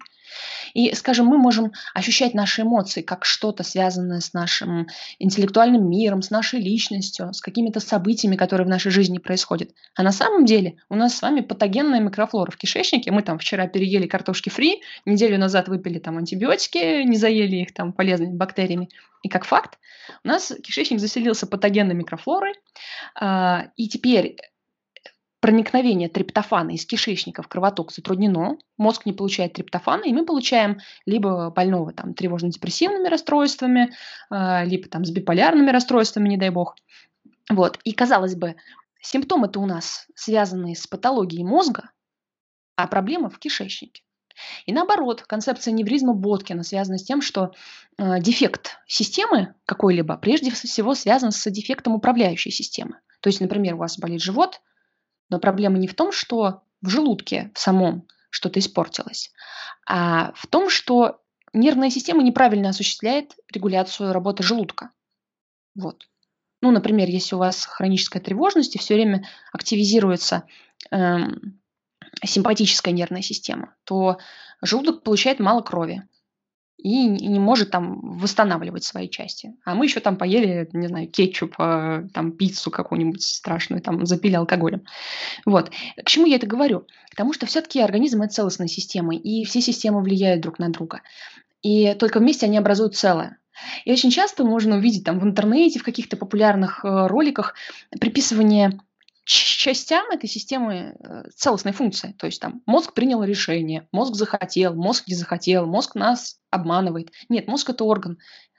[0.74, 4.86] И, скажем, мы можем ощущать наши эмоции как что-то связанное с нашим
[5.18, 9.70] интеллектуальным миром, с нашей личностью, с какими-то событиями, которые в нашей жизни происходят.
[9.94, 13.10] А на самом деле у нас с вами патогенная микрофлора в кишечнике.
[13.10, 17.92] Мы там вчера переели картошки фри, неделю назад выпили там антибиотики, не заели их там
[17.92, 18.90] полезными бактериями.
[19.22, 19.78] И как факт,
[20.24, 22.54] у нас кишечник заселился патогенной микрофлорой,
[23.14, 24.36] а, и теперь
[25.46, 31.50] проникновение триптофана из кишечника в кровоток затруднено, мозг не получает триптофана, и мы получаем либо
[31.50, 33.92] больного там, тревожно-депрессивными расстройствами,
[34.28, 36.74] э, либо там, с биполярными расстройствами, не дай бог.
[37.48, 37.78] Вот.
[37.84, 38.56] И, казалось бы,
[39.00, 41.90] симптомы-то у нас связаны с патологией мозга,
[42.74, 44.02] а проблема в кишечнике.
[44.64, 47.52] И наоборот, концепция невризма Боткина связана с тем, что
[47.98, 52.98] э, дефект системы какой-либо прежде всего связан с дефектом управляющей системы.
[53.20, 54.60] То есть, например, у вас болит живот–
[55.28, 59.32] но проблема не в том, что в желудке в самом что-то испортилось,
[59.86, 61.20] а в том, что
[61.52, 64.90] нервная система неправильно осуществляет регуляцию работы желудка.
[65.74, 66.08] Вот.
[66.62, 70.44] Ну, например, если у вас хроническая тревожность и все время активизируется
[70.90, 71.60] эм,
[72.24, 74.18] симпатическая нервная система, то
[74.62, 76.02] желудок получает мало крови
[76.86, 79.56] и не может там восстанавливать свои части.
[79.64, 84.36] А мы еще там поели, не знаю, кетчуп, а, там пиццу какую-нибудь страшную, там запили
[84.36, 84.84] алкоголем.
[85.44, 85.72] Вот.
[85.96, 86.86] К чему я это говорю?
[87.10, 91.00] Потому что все-таки организм– это целостная система, и все системы влияют друг на друга.
[91.60, 93.38] И только вместе они образуют целое.
[93.84, 97.54] И очень часто можно увидеть там в интернете, в каких-то популярных э, роликах
[97.98, 98.78] приписывание
[99.26, 102.14] частям этой системы э, целостной функции.
[102.18, 107.10] То есть там мозг принял решение, мозг захотел, мозг не захотел, мозг нас обманывает.
[107.28, 108.18] Нет, мозг это орган.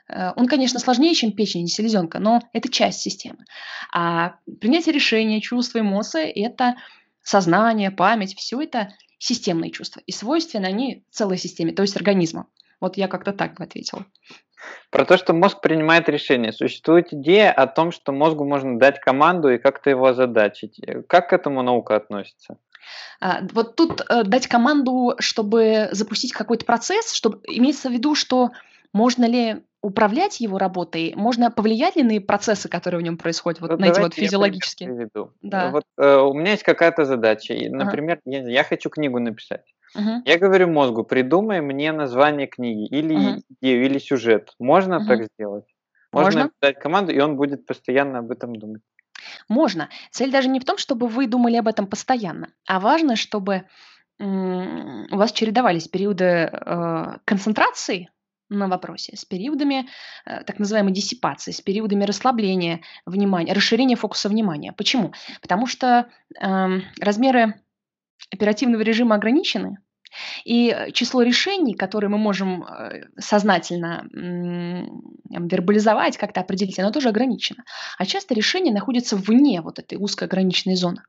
[0.10, 3.46] Э, он, конечно, сложнее, чем печень и селезенка, но это часть системы.
[3.94, 6.76] А принятие решения, чувства, эмоции– это
[7.24, 10.02] сознание, память, все это системные чувства.
[10.06, 12.48] И свойственны они целой системе, то есть организму.
[12.82, 14.06] Вот я как-то так бы ответила.
[14.90, 16.52] Про то, что мозг принимает решения.
[16.52, 20.80] Существует идея о том, что мозгу можно дать команду и как-то его озадачить.
[21.08, 22.58] Как к этому наука относится?
[23.20, 28.52] А, вот тут э, дать команду, чтобы запустить какой-то процесс, чтобы имеется в виду, что
[28.98, 33.72] можно ли управлять его работой, можно повлиять ли на процессы, которые в нем происходят, вот,
[33.72, 34.90] вот на эти вот физиологические.
[34.90, 35.32] Приведу.
[35.44, 35.70] Да.
[35.70, 38.38] Вот э, у меня есть какая-то задача, и, например, ага.
[38.38, 39.66] я, я хочу книгу написать.
[39.96, 40.24] Угу.
[40.26, 43.42] Я говорю мозгу, придумай мне название книги или угу.
[43.62, 44.56] идею, или сюжет.
[44.60, 45.08] Можно угу.
[45.08, 45.66] так сделать?
[46.12, 48.82] Можно, Можно дать команду, и он будет постоянно об этом думать.
[49.48, 49.90] Можно.
[50.12, 53.66] Цель даже не в том, чтобы вы думали об этом постоянно, а важно, чтобы
[54.20, 58.10] у вас чередовались периоды э, концентрации
[58.50, 59.88] на вопросе с периодами
[60.26, 64.74] э, так называемой диссипации, с периодами расслабления внимания, расширения фокуса внимания.
[64.74, 65.14] Почему?
[65.42, 67.62] Потому что э, размеры
[68.32, 69.80] оперативного режима ограничены,
[70.46, 74.08] и число решений, которые мы можем э, сознательно
[75.30, 77.64] вербализовать, как-то определить, оно тоже ограничено.
[77.98, 81.02] А часто решения находятся вне вот этой узкой ограниченной зоны.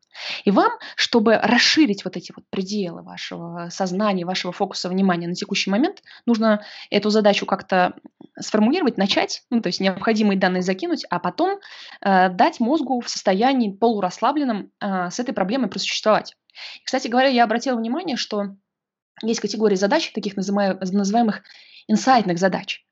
[0.45, 5.71] И вам, чтобы расширить вот эти вот пределы вашего сознания, вашего фокуса внимания на текущий
[5.71, 7.95] момент, нужно эту задачу как-то
[8.39, 11.59] сформулировать, начать, ну, то есть необходимые данные закинуть, а потом
[12.01, 16.37] э, дать мозгу в состоянии полурасслабленном э, с этой проблемой просуществовать.
[16.81, 18.57] И, кстати говоря, я обратила внимание, что
[19.23, 21.43] есть категории задач, таких называемых
[21.87, 22.85] инсайтных задач.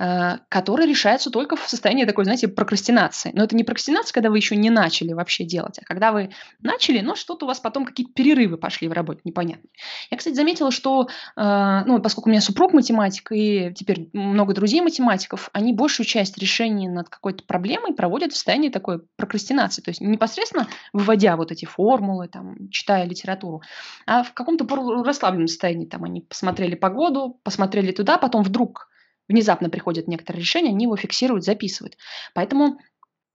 [0.00, 3.32] Э, который решается только в состоянии такой, знаете, прокрастинации.
[3.34, 6.30] Но это не прокрастинация, когда вы еще не начали вообще делать, а когда вы
[6.62, 9.68] начали, но что-то у вас потом какие-то перерывы пошли в работе, непонятно.
[10.10, 14.82] Я, кстати, заметила, что, э, ну, поскольку у меня супруг математик и теперь много друзей
[14.82, 20.00] математиков, они большую часть решений над какой-то проблемой проводят в состоянии такой прокрастинации, то есть
[20.00, 23.62] непосредственно выводя вот эти формулы, там, читая литературу,
[24.06, 24.64] а в каком-то
[25.04, 28.88] расслабленном состоянии, там, они посмотрели погоду, посмотрели туда, потом вдруг
[29.28, 31.96] внезапно приходит некоторое решение, они его фиксируют, записывают.
[32.34, 32.78] Поэтому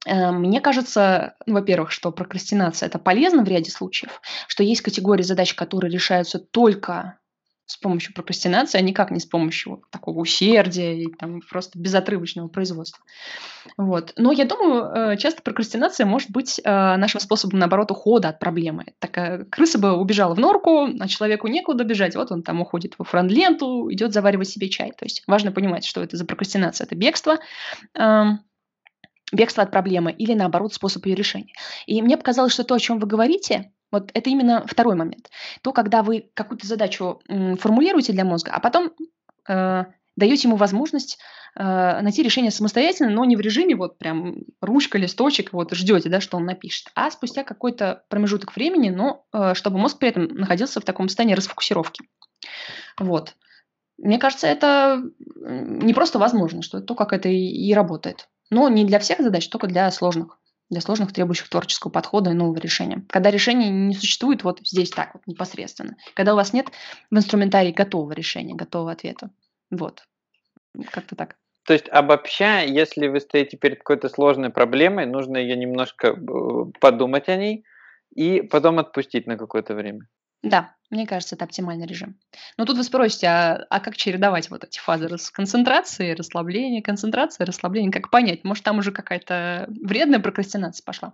[0.06, 5.24] э, мне кажется, ну, во-первых, что прокрастинация это полезно в ряде случаев, что есть категории
[5.24, 7.20] задач, которые решаются только
[7.66, 13.04] с помощью прокрастинации, а никак не с помощью такого усердия и там, просто безотрывочного производства.
[13.78, 14.14] Вот.
[14.18, 18.88] Но я думаю, э, часто прокрастинация может быть э, нашим способом, наоборот, ухода от проблемы.
[19.00, 23.06] Такая крыса бы убежала в норку, а человеку некуда бежать, вот он там уходит во
[23.06, 24.92] фронт-ленту, идет заваривать себе чай.
[24.92, 26.86] То есть важно понимать, что это за прокрастинация.
[26.86, 27.40] Это бегство,
[27.94, 28.42] эм,
[29.32, 31.54] бегство от проблемы или, наоборот, способ ее решения.
[31.86, 35.30] И мне показалось, что то, о чем вы говорите, вот это именно второй момент.
[35.62, 38.92] То, когда вы какую-то задачу формулируете для мозга, а потом
[39.48, 41.20] э, даете ему возможность
[41.56, 41.62] э,
[42.02, 46.38] найти решение самостоятельно, но не в режиме вот прям ручка, листочек, вот ждете, да, что
[46.38, 50.86] он напишет, а спустя какой-то промежуток времени, но э, чтобы мозг при этом находился в
[50.86, 52.04] таком состоянии расфокусировки.
[52.98, 53.36] Вот.
[54.00, 55.04] Мне кажется, это
[55.36, 58.28] не просто возможно, что это то, как это и, и работает.
[58.50, 60.40] Но не для всех задач, только для сложных
[60.74, 63.04] для сложных, требующих творческого подхода и нового решения.
[63.10, 65.96] Когда решение не существует вот здесь так вот непосредственно.
[66.14, 66.68] Когда у вас нет
[67.10, 69.30] в инструментарии готового решения, готового ответа.
[69.72, 70.04] Вот.
[70.92, 71.36] Как-то так.
[71.66, 77.30] То есть, обобщая, если вы стоите перед какой-то сложной проблемой, нужно ее немножко э, подумать
[77.30, 77.64] о ней
[78.14, 80.08] и потом отпустить на какое-то время.
[80.44, 82.20] Да, мне кажется, это оптимальный режим.
[82.58, 87.92] Но тут вы спросите, а, а как чередовать вот эти фазы концентрации, расслабления, концентрации, расслабления?
[87.92, 88.44] Как понять?
[88.44, 91.14] Может, там уже какая-то вредная прокрастинация пошла?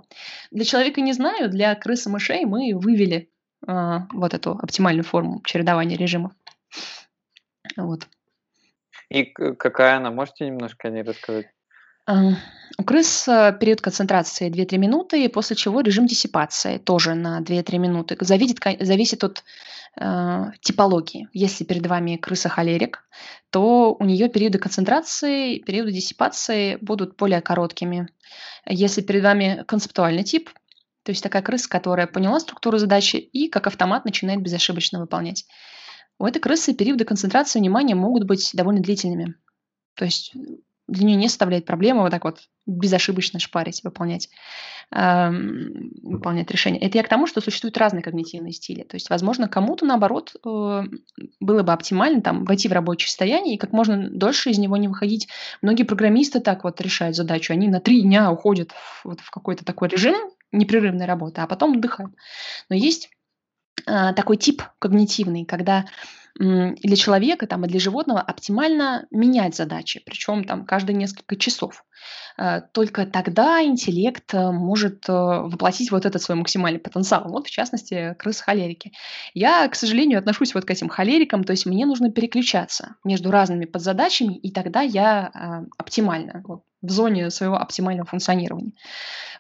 [0.52, 3.30] Для человека не знаю, для крысы мышей мы вывели
[3.66, 6.34] э, вот эту оптимальную форму чередования режимов.
[7.78, 8.08] Вот.
[9.10, 10.12] И какая она?
[10.12, 11.48] Можете немножко о ней рассказать?
[12.08, 13.26] У крыс
[13.60, 18.18] период концентрации 2-3 минуты, после чего режим диссипации тоже на 2-3 минуты.
[18.22, 19.44] Зависит, зависит от
[20.00, 21.28] э, типологии.
[21.34, 23.04] Если перед вами крыса-холерик,
[23.50, 28.08] то у нее периоды концентрации, периоды диссипации будут более короткими.
[28.66, 30.50] Если перед вами концептуальный тип,
[31.04, 35.46] то есть такая крыса, которая поняла структуру задачи и как автомат начинает безошибочно выполнять.
[36.18, 39.36] У этой крысы периоды концентрации внимания могут быть довольно длительными.
[39.96, 40.34] То есть
[40.90, 44.30] для нее не составляет проблемы вот так вот безошибочно шпарить, выполнять,
[44.92, 46.82] эм, выполнять решение.
[46.82, 48.84] Это я к тому, что существуют разные когнитивные стили.
[48.84, 50.84] То есть, возможно, кому-то, наоборот, э,
[51.40, 54.88] было бы оптимально там войти в рабочее состояние и как можно дольше из него не
[54.88, 55.28] выходить.
[55.62, 57.54] Многие программисты так вот решают задачу.
[57.54, 60.16] Они на три дня уходят в, вот в какой-то такой режим
[60.52, 62.14] непрерывной работы, а потом отдыхают.
[62.70, 63.10] Но есть
[63.86, 65.86] э, такой тип когнитивный, когда
[66.40, 71.84] для человека там, и для животного оптимально менять задачи, причем там каждые несколько часов.
[72.38, 77.30] Э, только тогда интеллект э, может э, воплотить вот этот свой максимальный потенциал.
[77.30, 78.94] Вот, в частности, крысы-холерики.
[79.34, 83.66] Я, к сожалению, отношусь вот к этим холерикам, то есть мне нужно переключаться между разными
[83.66, 86.42] подзадачами, и тогда я оптимально,
[86.82, 88.72] в зоне своего оптимального функционирования.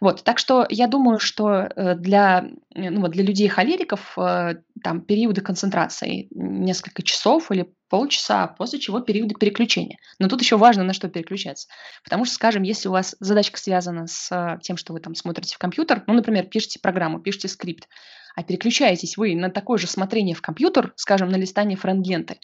[0.01, 7.03] Вот, так что я думаю, что для, ну, вот для людей-холериков там периоды концентрации несколько
[7.03, 9.97] часов или полчаса, после чего периоды переключения.
[10.19, 11.67] Но тут еще важно, на что переключаться.
[12.03, 15.55] Потому что, скажем, если у вас задачка связана с э, тем, что вы там смотрите
[15.55, 17.87] в компьютер, ну, например, пишете программу, пишете скрипт,
[18.35, 22.39] а переключаетесь вы на такое же смотрение в компьютер, скажем, на листание френд-ленты,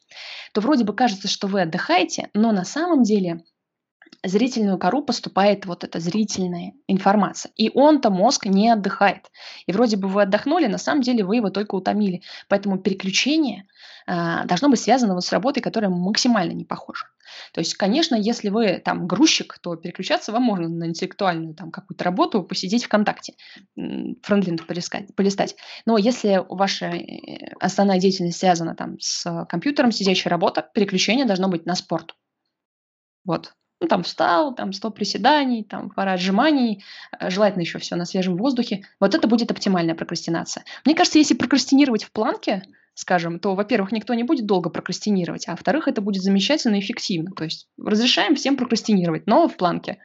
[0.51, 3.43] то вроде бы кажется, что вы отдыхаете, но на самом деле
[4.23, 7.51] зрительную кору поступает вот эта зрительная информация.
[7.55, 9.31] И он-то, мозг, не отдыхает.
[9.65, 12.21] И вроде бы вы отдохнули, на самом деле вы его только утомили.
[12.47, 13.67] Поэтому переключение
[14.07, 17.07] э, должно быть связано вот с работой, которая максимально не похожа.
[17.53, 22.03] То есть, конечно, если вы там грузчик, то переключаться вам можно на интеллектуальную там какую-то
[22.03, 23.33] работу, посидеть ВКонтакте,
[23.75, 25.55] полистать, полистать.
[25.85, 31.65] Но если ваша э, основная деятельность связана там с компьютером, сидящая работа, переключение должно быть
[31.65, 32.15] на спорт.
[33.25, 33.53] Вот.
[33.85, 36.83] Ну, там встал, там 100 приседаний, там пара отжиманий,
[37.19, 38.83] э, желательно еще все на свежем воздухе.
[38.99, 40.65] Вот это будет оптимальная прокрастинация.
[40.85, 42.63] Мне кажется, если прокрастинировать в планке,
[42.95, 47.29] скажем, то, во-первых, никто не будет долго прокрастинировать, а во-вторых, это будет замечательно и эффективно.
[47.33, 49.99] То есть разрешаем всем прокрастинировать, но в планке.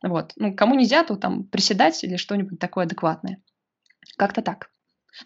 [0.00, 0.30] Вот.
[0.36, 3.42] Ну, кому нельзя, то там приседать или что-нибудь такое адекватное.
[4.16, 4.70] Как-то так.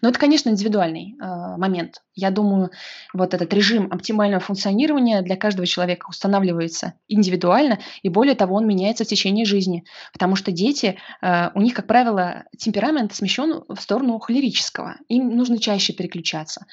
[0.01, 1.25] Но это, конечно, индивидуальный э,
[1.57, 2.01] момент.
[2.15, 2.71] Я думаю,
[3.13, 9.03] вот этот режим оптимального функционирования для каждого человека устанавливается индивидуально, и более того, он меняется
[9.03, 9.83] в течение жизни.
[10.13, 14.97] Потому что дети, э, у них, как правило, темперамент смещен в сторону холерического.
[15.07, 16.65] Им нужно чаще переключаться.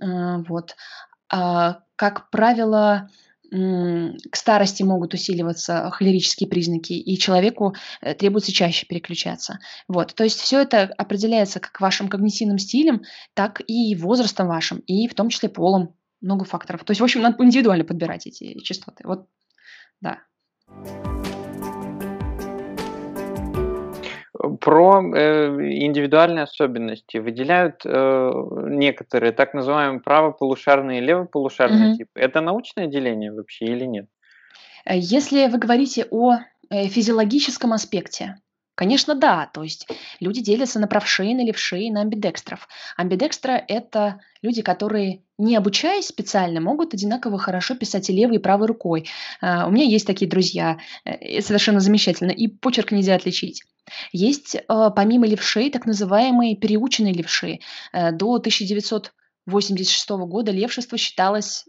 [0.00, 0.76] Э, вот.
[1.30, 3.10] А, как правило,
[3.50, 9.58] к старости могут усиливаться холерические признаки, и человеку э, требуется чаще переключаться.
[9.88, 10.14] Вот.
[10.14, 13.02] То есть все это определяется как вашим когнитивным стилем,
[13.34, 15.94] так и возрастом вашим, и в том числе полом.
[16.20, 16.82] Много факторов.
[16.82, 19.06] То есть, в общем, надо индивидуально подбирать эти частоты.
[19.06, 19.28] Вот,
[20.00, 20.18] да.
[24.60, 25.48] Про э,
[25.84, 28.30] индивидуальные особенности выделяют э,
[28.68, 31.96] некоторые так называемые правополушарные и левополушарные Мгм.
[31.96, 32.20] типы.
[32.20, 34.06] Это научное деление вообще или нет?
[34.84, 36.38] Э, Если вы говорите о
[36.70, 38.36] физиологическом аспекте,
[38.74, 39.50] конечно, да.
[39.52, 39.88] То есть
[40.20, 42.68] люди делятся на правшей, на левшей, на амбидекстров.
[42.96, 48.66] Амбидекстра– это люди, которые, не обучаясь специально, могут одинаково хорошо писать и левой, и правой
[48.66, 49.06] рукой.
[49.40, 50.78] У меня есть такие друзья,
[51.40, 53.64] совершенно замечательно, и почерк нельзя отличить.
[54.12, 54.60] Есть э,
[54.94, 57.60] помимо левшей так называемые переученные левши.
[57.92, 61.64] Э, До 1986 года левшество считалось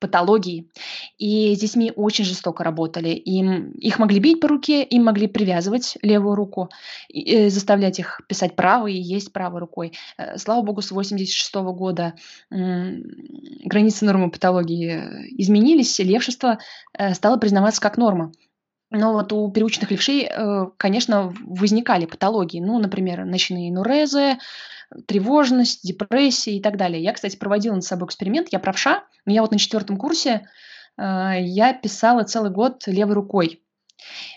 [0.00, 0.70] патологией.
[1.18, 3.10] И с детьми очень жестоко работали.
[3.10, 6.68] Им, их могли бить по руке, им могли привязывать левую руку,
[7.08, 9.92] и, э, заставлять их писать правой и есть правой рукой.
[10.18, 12.14] Э, Слава богу, с 1986 года
[12.50, 16.58] границы нормы патологии изменились, левшество
[17.12, 18.32] стало признаваться как норма.
[18.94, 22.60] Но вот у переученных левшей, э, конечно, возникали патологии.
[22.60, 24.38] Ну, например, ночные нурезы,
[25.06, 27.02] тревожность, депрессия и так далее.
[27.02, 28.48] Я, кстати, проводила над собой эксперимент.
[28.52, 30.48] Я правша, но я вот на четвертом курсе
[30.96, 33.60] э, я писала целый год левой рукой.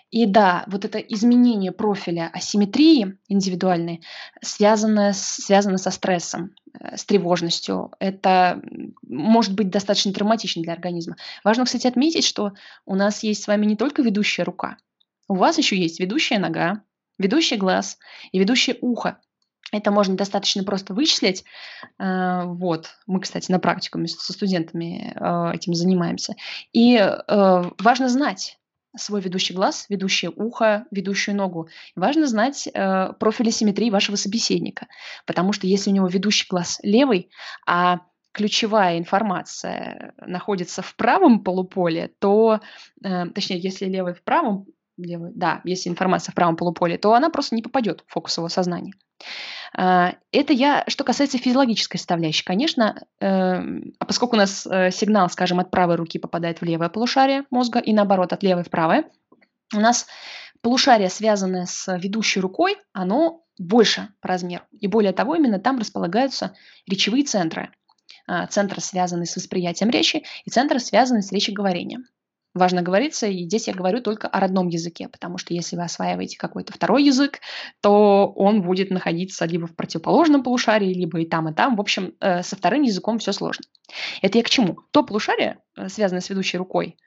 [0.10, 4.04] И да, вот это изменение профиля асимметрии индивидуальной
[4.42, 7.92] связано, связано со стрессом, э, с тревожностью.
[8.00, 8.62] Это
[9.04, 11.18] может быть достаточно травматично для организма.
[11.44, 12.54] Важно, кстати, отметить, что
[12.86, 14.78] у нас есть с вами не только ведущая рука,
[15.28, 16.84] у вас еще есть ведущая нога,
[17.18, 17.98] ведущий глаз
[18.32, 19.20] и ведущее ухо.
[19.74, 21.44] Это можно достаточно просто вычислить.
[22.00, 22.92] Э, Вот.
[23.08, 26.36] Мы, кстати, на практикуме со студентами э, этим занимаемся.
[26.72, 28.58] И э, важно знать
[28.96, 31.70] свой ведущий глаз, ведущее ухо, ведущую ногу.
[31.96, 34.88] Важно знать э, профиль симметрии вашего собеседника.
[35.26, 37.30] Потому что если у него ведущий глаз левый,
[37.66, 42.60] а ключевая информация находится в правом полуполе, то,
[43.04, 44.68] э, точнее, если левый в правом,
[44.98, 48.50] левый, да, если информация в правом полуполе, то она просто не попадет в фокус его
[48.50, 48.94] сознания.
[49.74, 52.44] А, Это я, что касается физиологической составляющей.
[52.44, 56.90] Конечно, эм, а поскольку у нас э, сигнал, скажем, от правой руки попадает в левое
[56.90, 59.06] полушарие мозга и наоборот, от левой в правое,
[59.76, 60.08] у нас
[60.62, 64.64] полушарие, связанное с ведущей рукой, оно больше по размеру.
[64.80, 66.56] И более того, именно там располагаются
[66.88, 67.72] речевые центры.
[68.28, 72.06] А, Центры, связанные с восприятием речи, и центры, связанные с речеговорением.
[72.58, 76.38] Важно говориться, и здесь я говорю только о родном языке, потому что если вы осваиваете
[76.38, 77.40] какой-то второй язык,
[77.82, 81.76] то он будет находиться либо в противоположном полушарии, либо и там, и там.
[81.76, 83.66] В общем, э, со вторым языком все сложно.
[84.22, 84.80] Это я к чему?
[84.92, 86.98] То полушарие, э, связанное с ведущей рукой,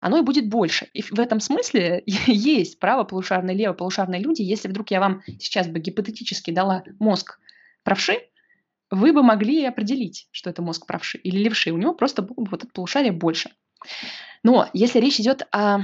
[0.00, 0.88] оно и будет больше.
[0.92, 4.42] И в этом смысле есть правополушарные, левополушарные люди.
[4.42, 7.38] Если вдруг я вам сейчас бы гипотетически дала мозг
[7.84, 8.18] правши,
[8.90, 11.70] вы бы могли определить, что это мозг правши или левши.
[11.70, 13.50] У него просто было бы вот это полушарие больше.
[14.42, 15.80] Но если речь идет о,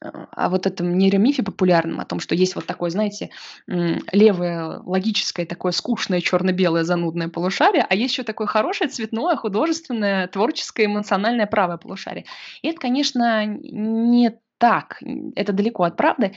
[0.00, 3.30] о вот этом нейромифе популярном, о том, что есть вот такое, знаете,
[3.66, 10.86] левое логическое такое скучное черно-белое занудное полушарие, а есть еще такое хорошее цветное, художественное, творческое,
[10.86, 12.24] эмоциональное правое полушарие.
[12.62, 15.02] И это, конечно, не так,
[15.34, 16.34] это далеко от правды.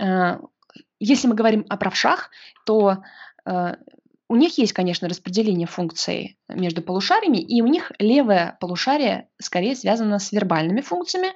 [0.00, 0.38] Э,
[1.00, 2.30] Если мы говорим о правшах,
[2.64, 3.04] то
[3.44, 3.74] э,
[4.28, 10.18] у них есть, конечно, распределение функций между полушариями, и у них левое полушарие скорее связано
[10.18, 11.32] с вербальными функциями,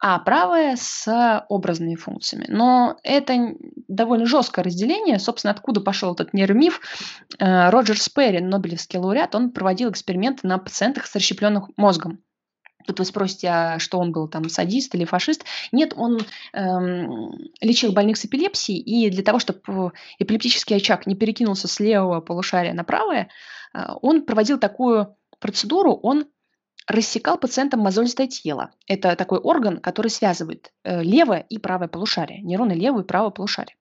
[0.00, 2.46] а правое с образными функциями.
[2.48, 3.54] Но это
[3.86, 5.20] довольно жесткое разделение.
[5.20, 6.80] Собственно, откуда пошел этот нейромиф?
[7.38, 12.18] Э, Роджер Сперри, Нобелевский лауреат, он проводил эксперименты на пациентах с расщепленным мозгом.
[12.86, 15.44] Тут вы спросите, а что он был там, садист или фашист?
[15.72, 16.20] Нет, он
[16.52, 22.20] эм, лечил больных с эпилепсией, и для того, чтобы эпилептический очаг не перекинулся с левого
[22.20, 23.28] полушария на правое,
[23.74, 26.26] э, он проводил такую процедуру, он
[26.86, 28.70] рассекал пациентам мозолистое тело.
[28.86, 33.76] Это такой орган, который связывает э, левое и правое полушарие, нейроны левого и правого полушария.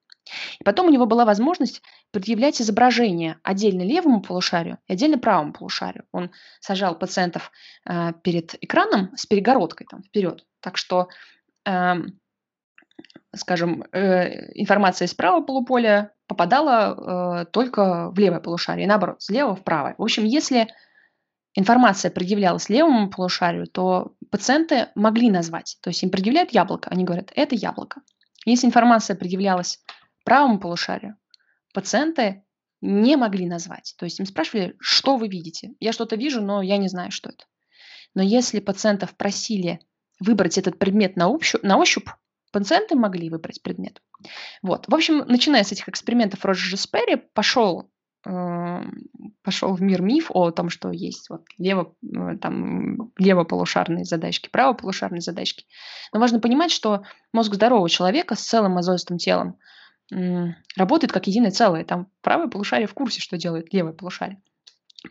[0.59, 6.05] И потом у него была возможность предъявлять изображение отдельно левому полушарию и отдельно правому полушарию.
[6.11, 7.51] Он сажал пациентов
[7.85, 10.45] э, перед экраном с перегородкой там вперед.
[10.61, 11.09] Так что
[11.65, 12.19] эм,
[13.35, 19.29] скажем, э, информация из правого полуполя попадала э, только в левое полушарие, и наоборот, с
[19.29, 19.95] левого в правое.
[19.97, 20.67] В общем, если
[21.53, 25.77] информация предъявлялась левому полушарию, то пациенты могли назвать.
[25.81, 28.01] То есть им предъявляют яблоко, они говорят, это яблоко.
[28.45, 29.79] Если информация предъявлялась
[30.23, 31.17] правому полушарию,
[31.73, 32.43] пациенты
[32.81, 33.95] не могли назвать.
[33.97, 35.73] То есть им спрашивали, что вы видите.
[35.79, 37.45] Я что-то вижу, но я не знаю, что это.
[38.15, 39.79] Но если пациентов просили
[40.19, 42.09] выбрать этот предмет на ощупь, на ощупь
[42.51, 44.01] пациенты могли выбрать предмет.
[44.61, 44.87] Вот.
[44.87, 47.89] В общем, начиная с этих экспериментов Роджера Сперри, пошел
[48.25, 48.81] э,
[49.43, 55.21] пошел в мир миф о том, что есть вот лево, э, там, левополушарные задачки, правополушарные
[55.21, 55.65] задачки.
[56.13, 57.03] Но важно понимать, что
[57.33, 59.57] мозг здорового человека с целым мозолистым телом
[60.75, 61.85] работает как единое целое.
[61.85, 64.41] Там правое полушарие в курсе, что делает левое полушарие.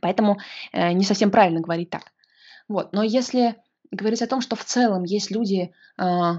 [0.01, 0.39] Поэтому
[0.73, 2.13] э, не совсем правильно говорить так.
[2.69, 2.93] Вот.
[2.93, 3.57] Но если
[3.91, 6.33] говорить о том, что в целом есть люди э,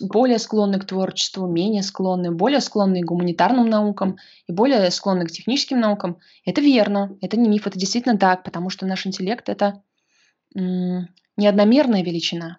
[0.00, 4.16] более склонны к творчеству, менее склонны, более склонны к гуманитарным наукам
[4.48, 8.70] и более склонны к техническим наукам, это верно, это не миф, это действительно так, потому
[8.70, 9.82] что наш интеллект это
[10.56, 10.60] э,
[11.36, 12.58] неодномерная величина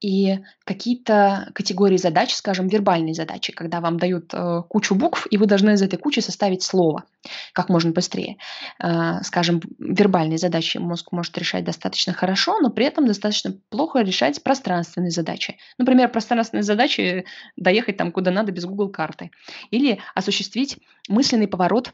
[0.00, 5.46] и какие-то категории задач, скажем, вербальные задачи, когда вам дают э, кучу букв, и вы
[5.46, 7.04] должны из этой кучи составить слово
[7.52, 8.36] как можно быстрее.
[8.80, 14.42] Э, скажем, вербальные задачи мозг может решать достаточно хорошо, но при этом достаточно плохо решать
[14.42, 15.58] пространственные задачи.
[15.78, 17.24] Например, пространственные задачи
[17.56, 19.32] доехать там куда надо без Google карты
[19.70, 20.78] или осуществить
[21.08, 21.92] мысленный поворот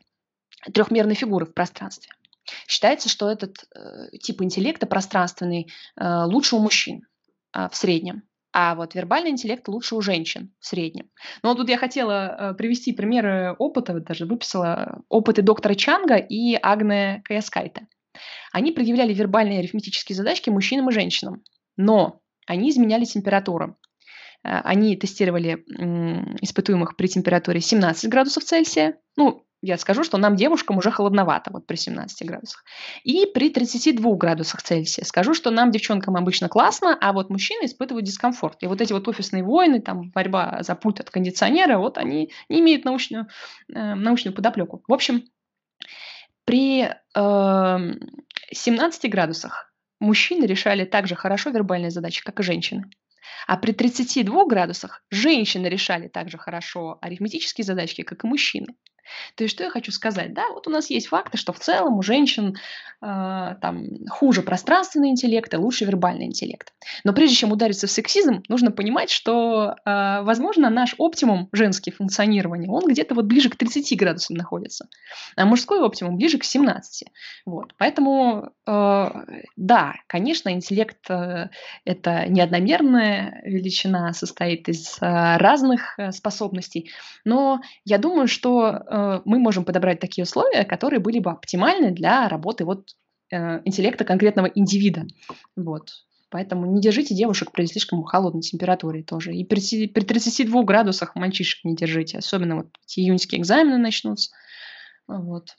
[0.72, 2.12] трехмерной фигуры в пространстве.
[2.66, 7.06] Считается, что этот э, тип интеллекта пространственный э, лучше у мужчин
[7.54, 8.24] в среднем.
[8.56, 11.10] А вот вербальный интеллект лучше у женщин в среднем.
[11.42, 17.20] Но тут я хотела э, привести примеры опыта, даже выписала опыты доктора Чанга и Агне
[17.24, 17.88] Каяскайта.
[18.52, 21.42] Они предъявляли вербальные арифметические задачки мужчинам и женщинам,
[21.76, 23.76] но они изменяли температуру.
[24.44, 25.64] Э, они тестировали
[26.40, 31.66] испытуемых при температуре 17 градусов Цельсия, ну, я скажу, что нам, девушкам, уже холодновато вот
[31.66, 32.64] при 17 градусах.
[33.02, 38.04] И при 32 градусах Цельсия скажу, что нам, девчонкам, обычно классно, а вот мужчины испытывают
[38.04, 38.62] дискомфорт.
[38.62, 42.60] И вот эти вот офисные войны, там, борьба за пульт от кондиционера, вот они не
[42.60, 43.28] имеют научную,
[43.74, 44.82] э, научную подоплеку.
[44.86, 45.24] В общем,
[46.44, 47.78] при э,
[48.52, 52.84] 17 градусах мужчины решали так же хорошо вербальные задачи, как и женщины.
[53.46, 58.74] А при 32 градусах женщины решали так же хорошо арифметические задачки, как и мужчины.
[59.36, 60.34] То есть что я хочу сказать?
[60.34, 62.56] Да, вот у нас есть факты, что в целом у женщин
[63.00, 66.72] э, там хуже пространственный интеллект и лучше вербальный интеллект.
[67.04, 72.68] Но прежде чем удариться в сексизм, нужно понимать, что, э, возможно, наш оптимум женский функционирования,
[72.68, 74.88] он где-то вот ближе к 30 градусам находится,
[75.36, 77.08] а мужской оптимум ближе к 17.
[77.46, 77.74] Вот.
[77.78, 79.10] Поэтому, э,
[79.56, 81.50] да, конечно, интеллект э,
[81.84, 86.90] это неодномерная величина, состоит из э, разных э, способностей,
[87.24, 92.64] но я думаю, что мы можем подобрать такие условия, которые были бы оптимальны для работы
[92.64, 92.90] вот
[93.32, 95.06] э, интеллекта конкретного индивида.
[95.56, 95.90] Вот.
[96.30, 99.34] Поэтому не держите девушек при слишком холодной температуре тоже.
[99.34, 102.18] И при, при 32 градусах мальчишек не держите.
[102.18, 104.30] Особенно вот июньские экзамены начнутся.
[105.06, 105.50] Вот.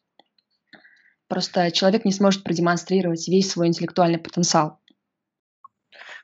[1.28, 4.80] Просто человек не сможет продемонстрировать весь свой интеллектуальный потенциал.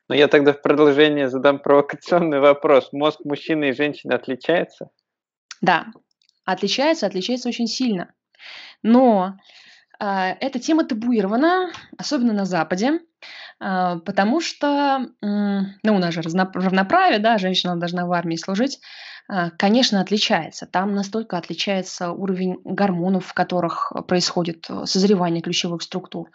[0.07, 2.89] Но я тогда в продолжение задам провокационный вопрос.
[2.91, 4.89] Мозг мужчины и женщины отличается?
[5.61, 5.87] Да,
[6.45, 8.11] Отличается, отличается очень сильно.
[8.83, 9.37] Но
[9.99, 10.05] э,
[10.39, 12.99] эта тема табуирована, особенно на Западе,
[13.59, 15.27] э, потому что, э,
[15.83, 18.79] ну, у нас же равноправие, да, женщина должна в армии служить,
[19.29, 20.65] э, конечно, отличается.
[20.65, 26.31] Там настолько отличается уровень гормонов, в которых происходит созревание ключевых структур.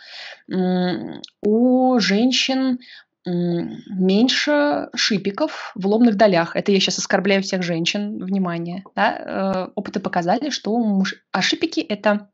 [1.43, 2.79] У женщин
[3.27, 6.55] меньше шипиков в лобных долях.
[6.55, 8.85] Это я сейчас оскорбляю всех женщин, внимание.
[8.95, 9.67] Да?
[9.67, 11.17] Э, опыты показали, что муж...
[11.33, 12.31] а шипики– это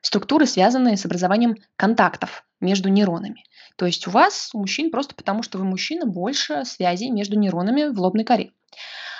[0.00, 3.44] структуры, связанные с образованием контактов между нейронами.
[3.76, 7.92] То есть у вас, у мужчин, просто потому что вы мужчина, больше связей между нейронами
[7.92, 8.52] в лобной коре.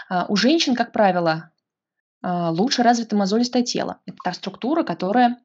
[0.09, 1.51] А у женщин, как правило,
[2.23, 4.01] а, лучше развито мозолистое тело.
[4.07, 5.39] Это та структура, которая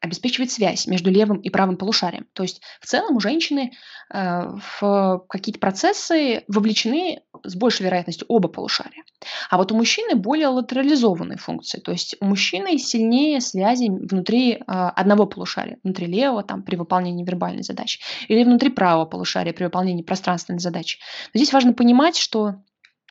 [0.00, 2.26] обеспечивает связь между левым и правым полушарием.
[2.32, 3.72] То есть в целом у женщины
[4.12, 4.42] э,
[4.80, 9.04] в какие-то процессы вовлечены с большей вероятностью оба полушария.
[9.50, 11.80] А вот у мужчины более латерализованные функции.
[11.80, 17.24] То есть у мужчины сильнее связи внутри э, одного полушария, внутри левого там, при выполнении
[17.24, 20.98] вербальной задачи, или внутри правого полушария при выполнении пространственной задачи.
[21.32, 22.56] Но здесь важно понимать, что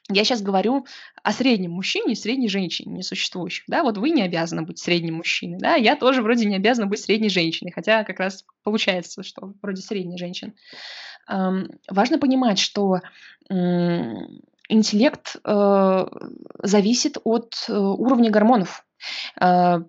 [0.10, 0.86] я сейчас говорю
[1.24, 3.66] о среднем мужчине и средней женщине, несуществующих.
[3.68, 3.84] Да?
[3.84, 5.58] Вот вы не обязаны быть средним мужчиной.
[5.60, 5.76] Да?
[5.76, 10.18] Я тоже вроде не обязана быть средней женщиной, хотя как раз получается, что вроде средней
[10.18, 10.53] женщины.
[11.28, 13.01] Эм, важно понимать, что
[14.70, 16.06] интеллект э,
[16.64, 18.86] зависит от э, уровня гормонов.
[19.39, 19.82] Э,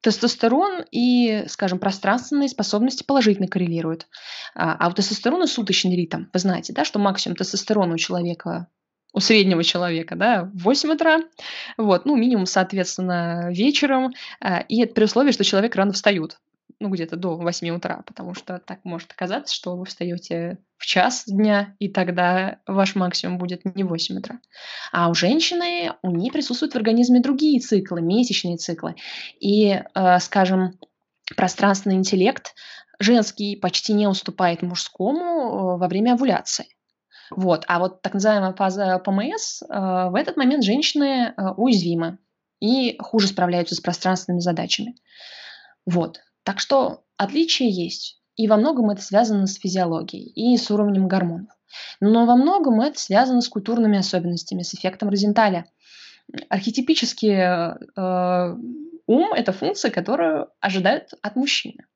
[0.00, 4.06] тестостерон и, скажем, пространственные способности положительно коррелируют.
[4.54, 6.24] А, а у тестостерона суточный ритм.
[6.32, 8.68] Вы знаете, да, что максимум тестостерона у человека
[9.14, 11.20] у среднего человека, да, в 8 утра,
[11.78, 16.38] вот, ну, минимум, соответственно, вечером, а, и это при условии, что человек рано встает
[16.80, 21.24] ну, где-то до 8 утра, потому что так может оказаться, что вы встаете в час
[21.26, 24.40] дня, и тогда ваш максимум будет не 8 утра.
[24.92, 28.96] А у женщины, у нее присутствуют в организме другие циклы, месячные циклы.
[29.40, 30.78] И, э, скажем,
[31.36, 32.54] пространственный интеллект
[32.98, 36.66] женский почти не уступает мужскому э, во время овуляции.
[37.30, 37.64] Вот.
[37.68, 42.18] А вот так называемая фаза ПМС, э, в этот момент женщины э, уязвимы
[42.60, 44.96] и хуже справляются с пространственными задачами.
[45.86, 46.20] Вот.
[46.44, 48.20] Так что отличия есть.
[48.36, 51.50] И во многом это связано с физиологией и с уровнем гормонов.
[52.00, 55.66] Но во многом это связано с культурными особенностями, с эффектом Розенталя.
[56.48, 58.56] Архетипически э,
[59.06, 61.86] ум– это функция, которую ожидают от мужчины.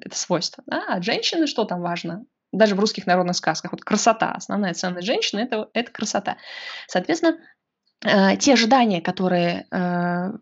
[0.00, 0.62] Это свойство.
[0.66, 0.84] Да?
[0.88, 2.24] От женщины что там важно?
[2.52, 3.72] Даже в русских народных сказках.
[3.72, 4.32] Вот красота.
[4.32, 6.36] Основная ценность женщины это,– это красота.
[6.86, 7.38] Соответственно,
[8.04, 10.32] э, те ожидания, которые э,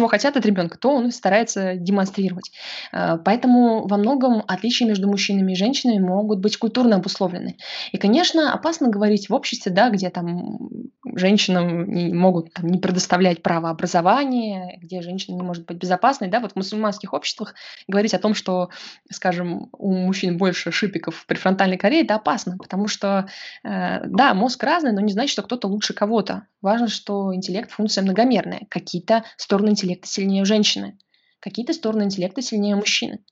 [0.00, 2.50] чего хотят от ребенка, то он старается демонстрировать.
[2.90, 7.56] Э, поэтому во многом отличия между мужчинами и женщинами могут быть культурно обусловлены.
[7.92, 10.70] И, конечно, опасно говорить в обществе, да, где там
[11.04, 16.28] женщинам не могут там, не предоставлять право образования, где женщина не может быть безопасной.
[16.28, 17.54] Да, вот в мусульманских обществах
[17.86, 18.70] говорить о том, что,
[19.10, 23.26] скажем, у мужчин больше шипиков в префронтальной коре, это опасно, потому что,
[23.64, 26.46] э, да, мозг разный, но не значит, что кто-то лучше кого-то.
[26.62, 28.62] Важно, что интеллект– функция многомерная.
[28.68, 30.98] Какие-то стороны интеллекта сильнее женщины,
[31.40, 33.24] какие-то стороны интеллекта сильнее мужчины.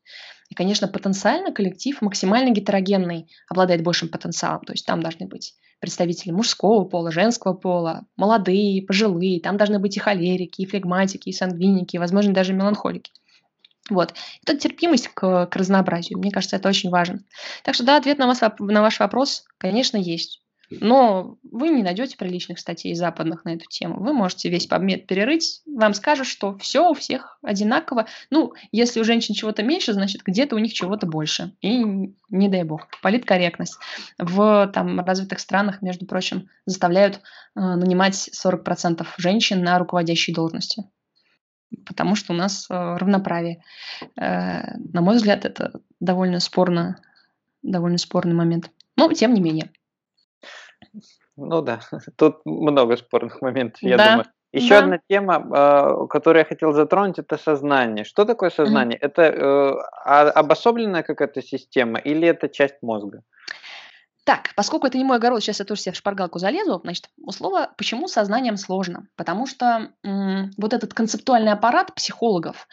[0.48, 4.64] И, конечно, потенциально коллектив максимально гетерогенный, обладает большим потенциалом.
[4.64, 9.40] То есть там должны быть представители мужского пола, женского пола, молодые, пожилые.
[9.40, 13.12] Там должны быть и холерики, и флегматики, и сангвиники, и, возможно, даже меланхолики.
[13.90, 14.14] Вот.
[14.42, 16.18] Это терпимость к, к разнообразию.
[16.18, 17.20] Мне кажется, это очень важно.
[17.62, 20.42] Так что, да, ответ на, вас, на ваш вопрос, конечно, есть.
[20.70, 24.00] Но вы не найдете приличных статей западных на эту тему.
[24.00, 28.06] Вы можете весь PubMed перерыть, вам скажут, что все у всех одинаково.
[28.30, 31.54] Ну, если у женщин чего-то меньше, значит, где-то у них чего-то больше.
[31.62, 32.88] И не дай бог.
[33.02, 33.78] Политкорректность.
[34.18, 40.84] В там, развитых странах, между прочим, заставляют э, нанимать 40% женщин на руководящие должности.
[41.86, 43.62] Потому что у нас э, равноправие.
[44.16, 47.00] Э, на мой взгляд, это довольно спорно,
[47.62, 48.70] довольно спорный момент.
[48.96, 49.70] Но тем не менее.
[51.36, 51.80] Ну да,
[52.16, 54.26] тут много спорных моментов, я Да, думаю.
[54.50, 54.78] Еще да.
[54.78, 58.04] одна тема, а, которую я хотел затронуть, это сознание.
[58.04, 58.98] Что такое сознание?
[58.98, 59.74] Это э,
[60.04, 63.22] а- обособленная какая-то система или это часть мозга?
[64.24, 66.80] Так, поскольку это не мой огород, сейчас я тоже себе в шпаргалку залезу.
[66.82, 72.68] Значит, у слова «почему сознанием сложно?» Потому что м, вот этот концептуальный аппарат психологов,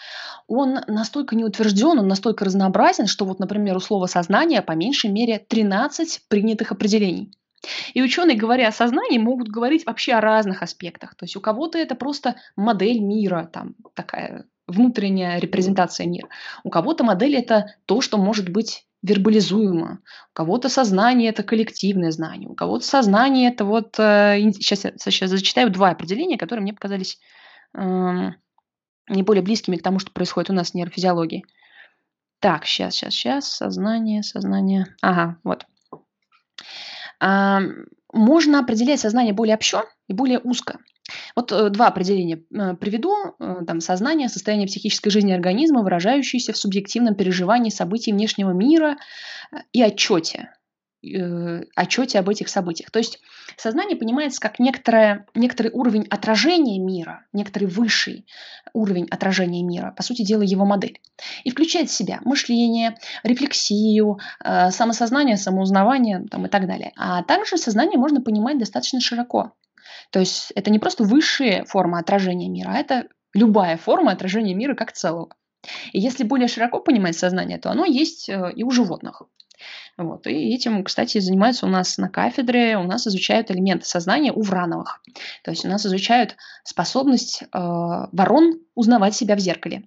[0.48, 5.40] он настолько неутвержден, он настолько разнообразен, что вот, например, у слова «сознание» по меньшей мере
[5.40, 7.32] 13 принятых определений.
[7.94, 11.16] И ученые, говоря о сознании, могут говорить вообще о разных аспектах.
[11.16, 16.30] То есть у кого-то это просто модель мира, там такая внутренняя репрезентация мира.
[16.64, 20.00] У кого-то модель это то, что может быть вербализуемо.
[20.32, 23.94] У кого-то сознание это коллективное знание, у кого-то сознание это вот...
[23.96, 27.20] сейчас я сейчас зачитаю два определения, которые мне показались
[27.76, 28.36] эм,
[29.08, 31.46] не более близкими к тому, что происходит у нас в нейрофизиологии.
[32.40, 33.52] Так, сейчас, сейчас, сейчас.
[33.52, 34.88] Сознание, сознание.
[35.02, 35.66] Ага, вот.
[37.20, 40.80] Можно определять сознание более общо и более узко.
[41.36, 43.14] Вот э, два определения э, приведу.
[43.40, 48.98] Э, там, сознание– состояние психической жизни организма, выражающееся в субъективном переживании событий внешнего мира
[49.72, 50.50] и отчете
[51.76, 52.92] отчете об этих событиях.
[52.92, 53.20] То есть
[53.58, 58.26] сознание понимается как некоторое, некоторый уровень отражения мира, некоторый высший
[58.74, 61.00] уровень отражения мира, по сути дела его модель.
[61.44, 66.92] И включает в себя мышление, рефлексию, э, самосознание, самоузнавание там, и так далее.
[66.98, 69.54] А также сознание можно понимать достаточно широко.
[70.12, 74.76] То есть это не просто высшая форма отражения мира, а это любая форма отражения мира
[74.76, 75.30] как целого.
[75.94, 79.24] И если более широко понимать сознание, то оно есть э, и у животных.
[79.98, 80.28] Вот.
[80.28, 85.02] И этим, кстати, занимаются у нас на кафедре, у нас изучают элементы сознания у Врановых.
[85.44, 89.84] То есть у нас изучают способность э, ворон узнавать себя в зеркале.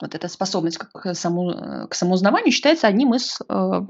[0.00, 3.80] Вот эта способность к, саму, к самоузнаванию считается одним из э,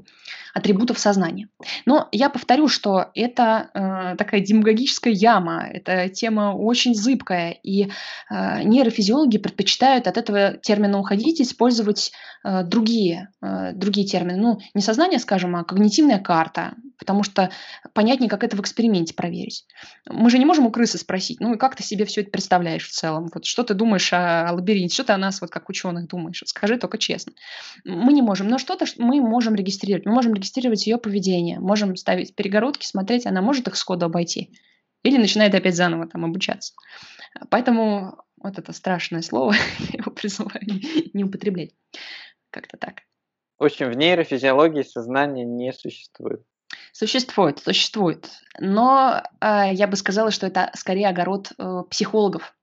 [0.54, 1.48] атрибутов сознания.
[1.86, 7.84] Но я повторю, что это э, такая демагогическая яма, эта тема очень зыбкая, и
[8.30, 12.12] э, нейрофизиологи предпочитают от этого термина уходить и использовать
[12.44, 14.38] э, другие, э, другие термины.
[14.38, 17.50] Ну, не сознание, скажем, а когнитивная карта, потому что
[17.94, 19.64] понятнее, как это в эксперименте проверить.
[20.08, 22.86] Мы же не можем у крысы спросить, ну и как ты себе все это представляешь
[22.86, 23.28] в целом?
[23.32, 24.94] Вот что ты думаешь о, о лабиринте?
[24.94, 26.42] Что ты о нас, вот как ученых, думаешь?
[26.46, 27.32] Скажи только честно.
[27.84, 30.06] Мы не можем, но что-то мы можем регистрировать.
[30.06, 34.50] Мы можем регистрировать ее поведение, можем ставить перегородки, смотреть, она может их сходу обойти
[35.02, 36.74] или начинает опять заново там обучаться.
[37.50, 40.62] Поэтому вот это страшное слово, я его призываю
[41.12, 41.70] не употреблять.
[42.50, 43.02] Как-то так.
[43.58, 46.42] В общем, в нейрофизиологии сознания не существует.
[46.92, 48.28] Существует, существует.
[48.58, 52.54] Но э, я бы сказала, что это скорее огород э, психологов.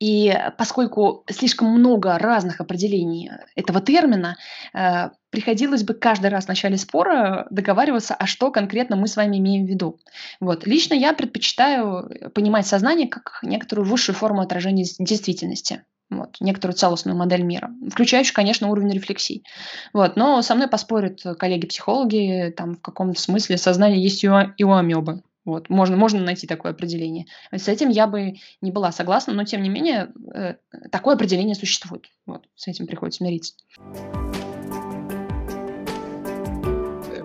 [0.00, 4.36] И поскольку слишком много разных определений этого термина,
[4.72, 9.38] э, приходилось бы каждый раз в начале спора договариваться, а что конкретно мы с вами
[9.38, 9.98] имеем в виду.
[10.40, 10.66] Вот.
[10.66, 17.42] Лично я предпочитаю понимать сознание как некоторую высшую форму отражения действительности вот, некоторую целостную модель
[17.42, 19.44] мира, включающую, конечно, уровень рефлексий.
[19.92, 25.22] Вот, но со мной поспорят коллеги-психологи, там в каком-то смысле сознание есть и у амебы.
[25.44, 27.26] Вот, можно, можно найти такое определение.
[27.52, 30.54] С этим я бы не была согласна, но тем не менее э,
[30.90, 32.06] такое определение существует.
[32.26, 33.54] Вот, с этим приходится мириться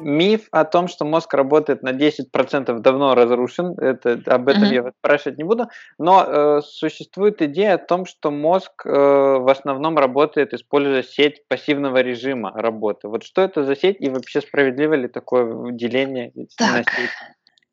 [0.02, 3.78] миф о том, что мозг работает на 10% давно разрушен.
[3.78, 4.74] Это, об этом mm-hmm.
[4.74, 5.70] я вас спрашивать не буду.
[5.98, 12.02] Но э, существует идея о том, что мозг э, в основном работает, используя сеть пассивного
[12.02, 13.08] режима работы.
[13.08, 16.72] Вот что это за сеть и вообще справедливо ли такое деление так.
[16.72, 17.10] на сеть?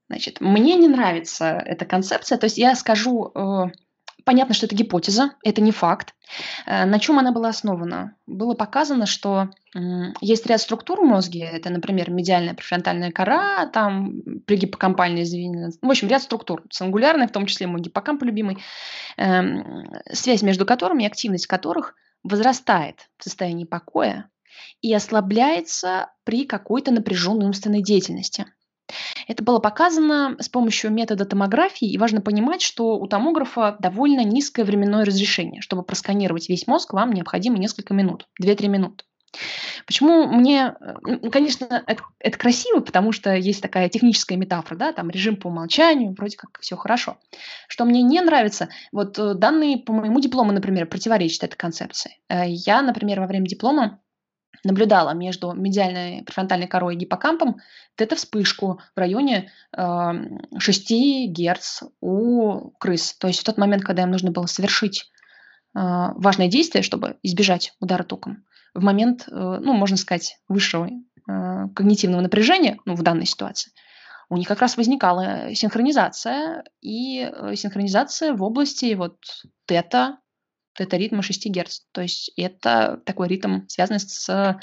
[0.09, 2.39] Значит, мне не нравится эта концепция.
[2.39, 3.33] То есть я скажу...
[3.35, 3.67] Э,
[4.25, 6.15] понятно, что это гипотеза, это не факт.
[6.67, 8.17] Э, на чем она была основана?
[8.27, 9.51] Было показано, что
[10.21, 16.09] есть ряд структур в мозге, это, например, медиальная префронтальная кора, там пригиппокампальные звенья, в общем,
[16.09, 18.59] ряд структур, сингулярные, в том числе мой гиппокамп любимый,
[19.19, 24.31] эм, связь между которыми и активность которых возрастает в состоянии покоя
[24.81, 28.47] и ослабляется при какой-то напряженной умственной деятельности.
[29.27, 34.65] Это было показано с помощью метода томографии, и важно понимать, что у томографа довольно низкое
[34.65, 35.61] временное разрешение.
[35.61, 39.05] Чтобы просканировать весь мозг, вам необходимо несколько минут, 2-3 минуты.
[39.87, 45.11] Почему мне, ну, конечно, это, это красиво, потому что есть такая техническая метафора, да, там
[45.11, 47.19] режим по умолчанию, вроде как все хорошо.
[47.69, 52.19] Что мне не нравится, вот э, данные по моему диплому, например, противоречат этой концепции.
[52.29, 54.01] Э, я, например, во время диплома
[54.65, 57.57] наблюдала между медиальной префронтальной корой и гиппокампом
[57.97, 60.13] тета-вспышку в районе э,
[60.59, 60.93] 6
[61.33, 63.15] Гц у крыс.
[63.15, 65.05] То есть в тот момент, когда им нужно было совершить э,
[65.75, 68.45] важное действие, чтобы избежать удара током,
[68.75, 73.73] в момент, э, ну, можно сказать, высшего э, когнитивного напряжения, ну, в данной ситуации,
[74.29, 79.19] у них как раз возникала синхронизация, и э, синхронизация в области вот
[79.67, 80.19] тета,
[80.81, 81.81] это ритма 6 Гц.
[81.93, 84.59] То есть это такой ритм, связанный с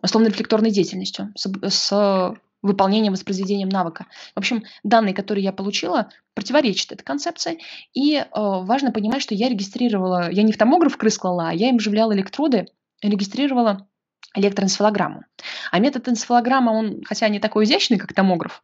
[0.00, 4.06] условно-рефлекторной деятельностью, с, с выполнением, воспроизведением навыка.
[4.34, 7.58] В общем, данные, которые я получила, противоречат этой концепции.
[7.94, 11.68] И э, важно понимать, что я регистрировала, я не в томограф крыс клала, а я
[11.68, 12.66] им вживляла электроды,
[13.02, 13.88] регистрировала
[14.34, 15.24] электроэнцефалограмму.
[15.70, 18.62] А метод энцефалограмма, он, хотя не такой изящный, как томограф,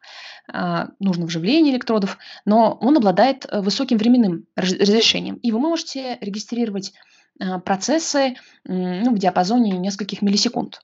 [0.52, 5.36] э, нужно вживление электродов, но он обладает э, высоким временным разрешением.
[5.36, 6.92] И вы можете регистрировать
[7.40, 10.80] э, процессы ну, в диапазоне нескольких миллисекунд.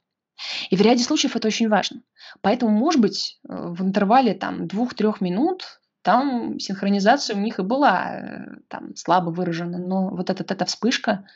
[0.70, 2.00] И в ряде случаев это очень важно.
[2.40, 8.22] Поэтому, может быть, в интервале там, двух-трех минут там синхронизация у них и была
[8.68, 11.26] там, слабо выражена, но вот эта, эта вспышка,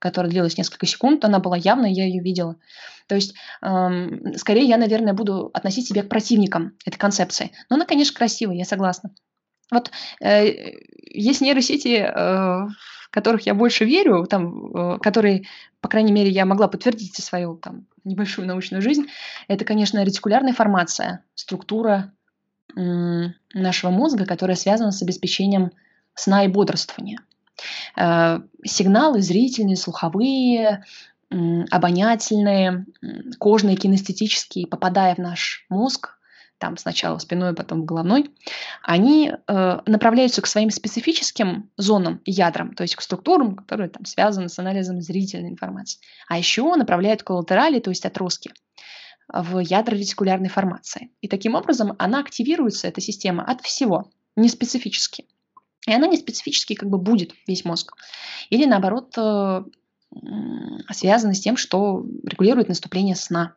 [0.00, 2.56] которая длилась несколько секунд, она была явной, я ее видела.
[3.06, 7.52] То есть, эм, скорее я, наверное, буду относить себя к противникам этой концепции.
[7.68, 9.10] Но она, конечно, красивая, я согласна.
[9.70, 9.90] Вот
[10.20, 15.44] э, есть нейросети, э, в которых я больше верю, там, э, которые,
[15.80, 19.06] по крайней мере, я могла подтвердить за свою там, небольшую научную жизнь.
[19.48, 22.12] Это, конечно, ретикулярная формация, структура
[22.76, 22.80] э,
[23.54, 25.72] нашего мозга, которая связана с обеспечением
[26.14, 27.20] сна и бодрствования.
[27.96, 30.84] Э, сигналы зрительные, слуховые,
[31.30, 32.86] обонятельные,
[33.38, 36.18] кожные, кинестетические, попадая в наш мозг,
[36.58, 38.30] там сначала спиной, потом в головной,
[38.82, 44.48] они э, направляются к своим специфическим зонам ядрам, то есть к структурам, которые там связаны
[44.48, 46.00] с анализом зрительной информации.
[46.28, 48.52] А еще направляют коллатерали, то есть отростки,
[49.32, 51.10] в ядра ретикулярной формации.
[51.22, 55.24] И таким образом она активируется, эта система, от всего, не специфически.
[55.86, 57.94] И она не специфически как бы будет весь мозг.
[58.50, 59.64] Или наоборот, э,
[60.92, 63.54] связаны с тем, что регулирует наступление сна.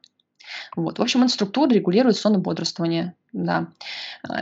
[0.76, 1.00] Вот.
[1.00, 3.16] В общем, эта структура регулирует сон и бодрствование.
[3.32, 3.70] Да.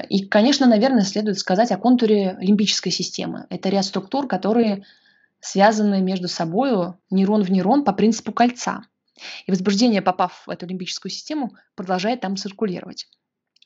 [0.09, 3.45] И, конечно, наверное, следует сказать о контуре лимбической системы.
[3.49, 4.83] Это ряд структур, которые
[5.39, 8.83] связаны между собой нейрон в нейрон по принципу кольца.
[9.45, 13.07] И возбуждение, попав в эту лимбическую систему, продолжает там циркулировать.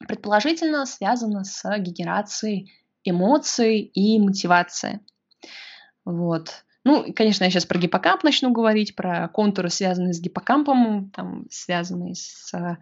[0.07, 2.72] Предположительно, связано с генерацией
[3.05, 4.99] эмоций и мотивации.
[6.03, 6.65] Вот.
[6.83, 12.13] Ну, конечно, я сейчас про гиппокамп начну говорить, про контуры, связанные с гиппокампом, там, связанные
[12.15, 12.75] с, э,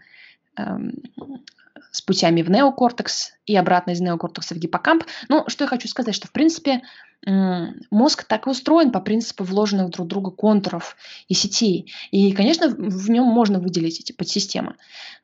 [1.92, 5.04] с путями в неокортекс и обратно из неокортекса в гиппокамп.
[5.30, 6.82] Ну, что я хочу сказать, что, в принципе,
[7.26, 10.98] мозг так и устроен по принципу вложенных друг друга контуров
[11.28, 11.94] и сетей.
[12.12, 14.76] И, конечно, в нем можно выделить эти подсистемы.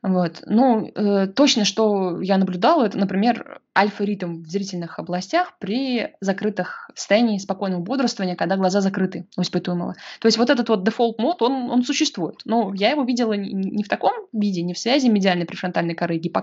[0.01, 0.41] Вот.
[0.45, 7.37] Ну, э, точно, что я наблюдала, это, например, альфа-ритм в зрительных областях при закрытых состоянии
[7.37, 9.95] спокойного бодрствования, когда глаза закрыты у испытуемого.
[10.21, 12.41] То есть вот этот вот дефолт мод, он, он существует.
[12.45, 16.38] Но я его видела не в таком виде, не в связи медиальной префронтальной коры гиппокампа,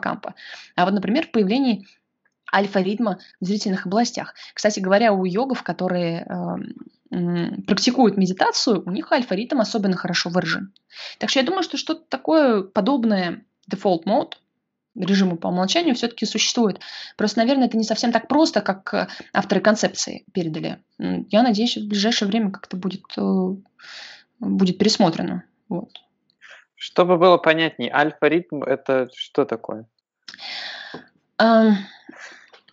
[0.74, 1.86] а вот, например, в появлении
[2.52, 4.34] альфа-ритма в зрительных областях.
[4.54, 6.26] Кстати говоря, у йогов, которые
[7.10, 10.72] э, практикуют медитацию, у них альфа-ритм особенно хорошо выражен.
[11.18, 14.34] Так что я думаю, что что-то такое подобное default mode,
[14.94, 16.80] режиму по умолчанию все-таки существует.
[17.16, 20.78] Просто, наверное, это не совсем так просто, как э, авторы концепции передали.
[20.98, 23.54] Я надеюсь, в ближайшее время как-то будет, э,
[24.40, 25.44] будет пересмотрено.
[25.68, 26.00] Вот.
[26.76, 29.86] Чтобы было понятнее, альфа-ритм– это что такое?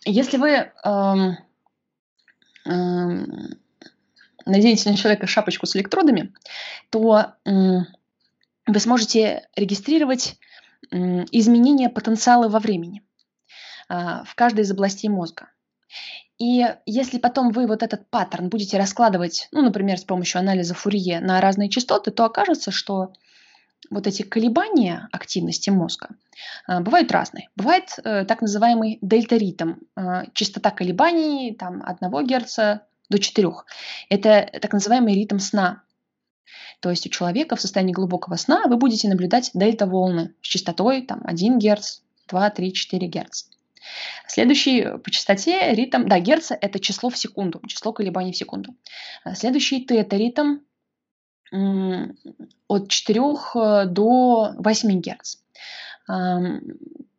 [0.04, 1.38] Если вы эм,
[2.66, 3.58] эм,
[4.44, 6.34] наденете на человека шапочку с электродами,
[6.90, 7.86] то эм,
[8.66, 10.38] вы сможете регистрировать
[10.90, 13.02] эм, изменения потенциала во времени
[13.88, 13.94] э,
[14.26, 15.48] в каждой из областей мозга.
[16.38, 21.20] И если потом вы вот этот паттерн будете раскладывать, ну, например, с помощью анализа Фурье
[21.20, 23.12] на разные частоты, то окажется, что
[23.90, 26.10] вот эти колебания активности мозга
[26.68, 27.48] э, бывают разные.
[27.56, 32.56] Бывает э, так называемый дельта-ритм, э, частота колебаний там, 1 Гц
[33.10, 33.50] до 4.
[34.08, 35.82] Это так называемый ритм сна.
[36.80, 41.22] То есть у человека в состоянии глубокого сна вы будете наблюдать дельта-волны с частотой там,
[41.24, 43.44] 1 Гц, 2, 3, 4 Гц.
[44.26, 48.74] Следующий по частоте ритм, да, Герц– это число в секунду, число колебаний в секунду.
[49.34, 50.60] Следующий тета-ритм
[52.66, 53.20] от 4
[53.54, 55.36] э, до 8 Гц.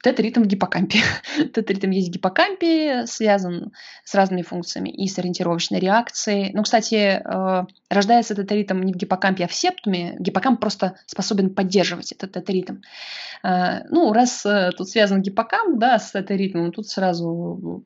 [0.05, 0.99] Тета-ритм в гиппокампе.
[1.53, 6.51] Тета-ритм есть в гиппокампе, связан с разными функциями и с ориентировочной реакцией.
[6.53, 10.15] Ну, кстати, э, рождается тета-ритм не в гиппокампе, а в септуме.
[10.19, 12.81] Гиппокамп просто способен поддерживать этот тета-ритм.
[13.43, 17.83] Э, ну, раз э, тут связан гиппокамп, да, с тета-ритмом, тут сразу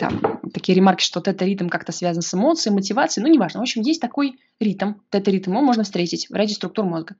[0.00, 3.60] там, такие ремарки, что тета-ритм как-то связан с эмоцией, мотивацией, ну, неважно.
[3.60, 7.14] В общем, есть такой ритм, тета-ритм, его можно встретить в ряде структур мозга.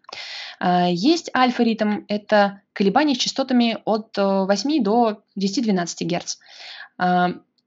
[0.88, 4.16] Есть альфа-ритм, это колебания с частотами от
[4.46, 6.36] 8 до 10-12 Гц.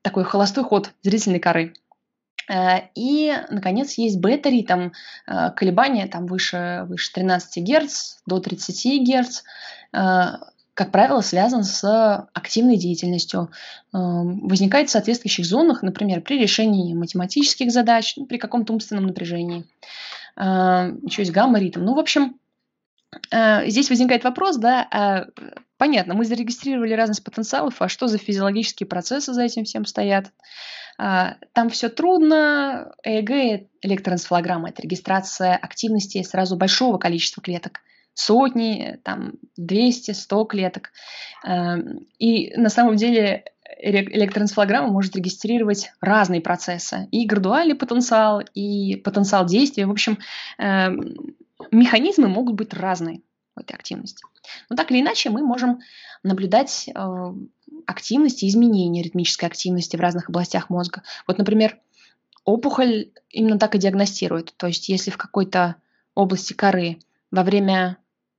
[0.02, 1.74] Такой холостой ход зрительной коры.
[2.50, 4.90] Э, и, наконец, есть бета-ритм,
[5.28, 9.44] э, колебания там выше, выше 13 Гц до 30 Гц,
[10.74, 13.50] как правило, связан с активной деятельностью.
[13.92, 19.66] Возникает в соответствующих зонах, например, при решении математических задач, ну, при каком-то умственном напряжении.
[20.38, 21.84] Еще есть гамма-ритм.
[21.84, 22.36] Ну, в общем,
[23.32, 25.26] здесь возникает вопрос, да, а,
[25.78, 30.32] понятно, мы зарегистрировали разность потенциалов, а что за физиологические процессы за этим всем стоят?
[30.98, 32.92] А, там все трудно.
[33.04, 37.82] ЭЭГ, электроэнцефалограмма, это регистрация активности сразу большого количества клеток.
[38.14, 40.90] Сотни, там 200, 100 клеток.
[41.46, 43.46] Эм, и на самом деле
[43.80, 47.08] электроэнцефалограмма может регистрировать разные процессы.
[47.12, 49.86] И градуальный потенциал, и потенциал действия.
[49.86, 50.18] В общем,
[50.58, 51.36] эм,
[51.72, 53.22] механизмы могут быть разные
[53.60, 54.24] этой активности.
[54.70, 55.80] Но так или иначе мы можем
[56.24, 57.34] наблюдать э,
[57.86, 61.04] активности, изменения ритмической активности в разных областях мозга.
[61.28, 61.78] Вот, например,
[62.44, 64.54] опухоль именно так и диагностирует.
[64.58, 65.76] То есть если в какой-то
[66.16, 67.00] области коры
[67.32, 67.98] во время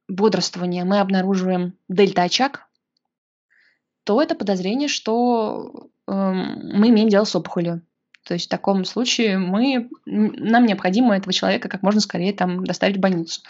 [0.09, 2.67] бодрствования мы обнаруживаем дельта-очаг,
[4.05, 7.83] то это подозрение, что э, мы имеем дело с опухолью.
[8.25, 12.97] То есть в таком случае мы, нам необходимо этого человека как можно скорее там доставить
[12.97, 13.43] в больницу.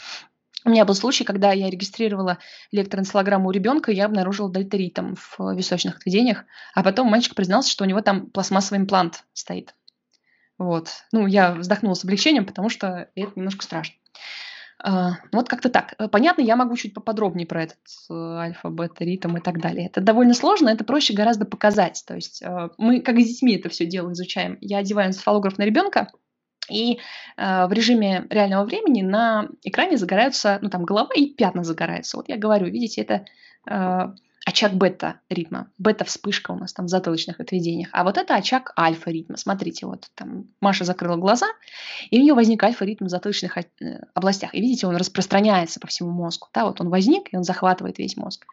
[0.69, 2.37] У меня был случай, когда я регистрировала
[2.73, 6.45] электроэнцефалограмму у ребенка, я обнаружила дельтаритм в височных отведениях,
[6.75, 9.75] а потом мальчик признался, что у него там пластмассовый имплант стоит.
[10.59, 10.91] Вот.
[11.11, 13.95] Ну, я вздохнула с облегчением, потому что это немножко страшно.
[14.87, 15.95] Uh, вот как-то так.
[16.13, 17.79] Понятно, я могу чуть поподробнее про этот
[18.11, 19.87] uh, альфа, бета, ритм и так далее.
[19.87, 22.05] Это довольно сложно, это проще гораздо показать.
[22.07, 24.59] То есть uh, мы, как с детьми, это все дело изучаем.
[24.61, 26.13] Я одеваю энцефалограф на ребенка,
[26.71, 26.99] И
[27.37, 32.17] э, в режиме реального времени на экране загораются, ну там голова и пятна загораются.
[32.17, 33.25] Вот я говорю, видите, это
[33.69, 34.13] э,
[34.49, 35.71] очаг бета-ритма.
[35.77, 37.91] Бета-вспышка у нас там в затылочных отведениях.
[37.93, 39.37] А вот это очаг альфа-ритма.
[39.37, 41.49] Смотрите, вот там Маша закрыла глаза,
[42.11, 43.65] и у нее возник альфа-ритм в затылочных э,
[44.15, 44.55] областях.
[44.55, 46.49] И видите, он распространяется по всему мозгу.
[46.55, 48.47] Да, вот он возник, и он захватывает весь мозг.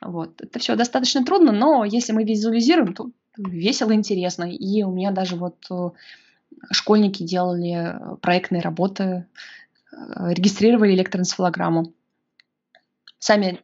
[0.00, 0.40] Вот.
[0.40, 4.44] Это все достаточно трудно, но если мы визуализируем, то весело, интересно.
[4.44, 5.90] И у меня даже вот э,
[6.70, 9.26] школьники делали проектные работы,
[9.92, 11.92] э, регистрировали электроэнцефалограмму
[13.22, 13.60] сами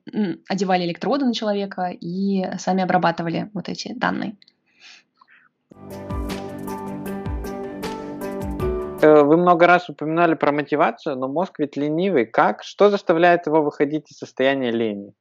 [0.48, 4.36] одевали электроды на человека и сами обрабатывали вот эти данные.
[9.00, 12.26] Э, вы много раз упоминали про мотивацию, но мозг ведь ленивый.
[12.26, 12.62] Как?
[12.62, 15.12] Что заставляет его выходить из состояния лени?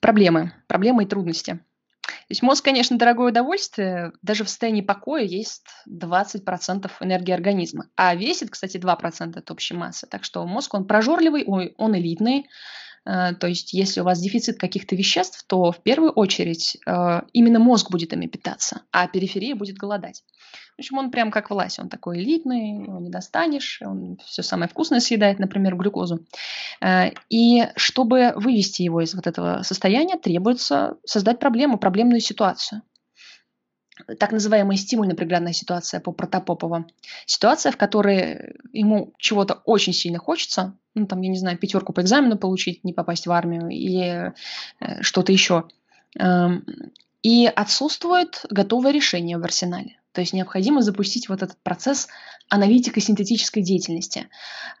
[0.00, 0.52] Проблемы.
[0.66, 1.58] Проблемы и трудности.
[2.06, 4.12] То есть мозг, конечно, дорогое удовольствие.
[4.22, 7.88] Даже в состоянии покоя есть 20% энергии организма.
[7.96, 10.06] А весит, кстати, 2% от общей массы.
[10.06, 12.48] Так что мозг, он прожорливый, он элитный.
[13.06, 17.58] Э, то есть, если у вас дефицит каких-то веществ, то в первую очередь э, именно
[17.58, 20.24] мозг будет ими питаться, а периферия будет голодать.
[20.76, 24.68] В общем, он прям как власть, он такой элитный, его не достанешь, он все самое
[24.68, 26.26] вкусное съедает, например, глюкозу.
[26.80, 32.82] Э, и чтобы вывести его из вот этого состояния, требуется создать проблему, проблемную ситуацию
[34.18, 36.84] так называемая стимульно-преградная ситуация по Протопопову.
[37.24, 42.00] Ситуация, в которой ему чего-то очень сильно хочется, ну, там, я не знаю, пятерку по
[42.00, 44.32] экзамену получить, не попасть в армию или
[44.80, 45.64] э, что-то еще.
[46.18, 46.64] Эм,
[47.22, 49.98] и отсутствует готовое решение в арсенале.
[50.12, 52.08] То есть необходимо запустить вот этот процесс
[52.50, 54.28] аналитико-синтетической деятельности,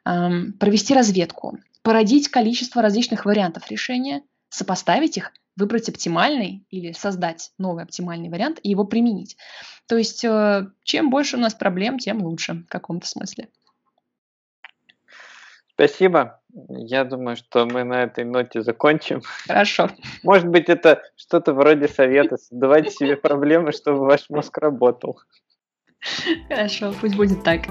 [0.04, 7.84] эм, провести разведку, породить количество различных вариантов решения, сопоставить их– выбрать оптимальный или создать новый
[7.84, 9.36] оптимальный вариант и его применить.
[9.88, 13.48] То есть э, чем больше у нас проблем, тем лучше в каком-то смысле.
[15.76, 16.40] Спасибо.
[16.68, 19.20] Я думаю, что мы на этой ноте закончим.
[19.46, 19.90] Хорошо.
[20.22, 22.38] Может быть, это что-то вроде совета.
[22.38, 25.20] Создавайте себе проблемы, чтобы ваш мозг работал.
[26.48, 27.66] Хорошо, пусть будет так.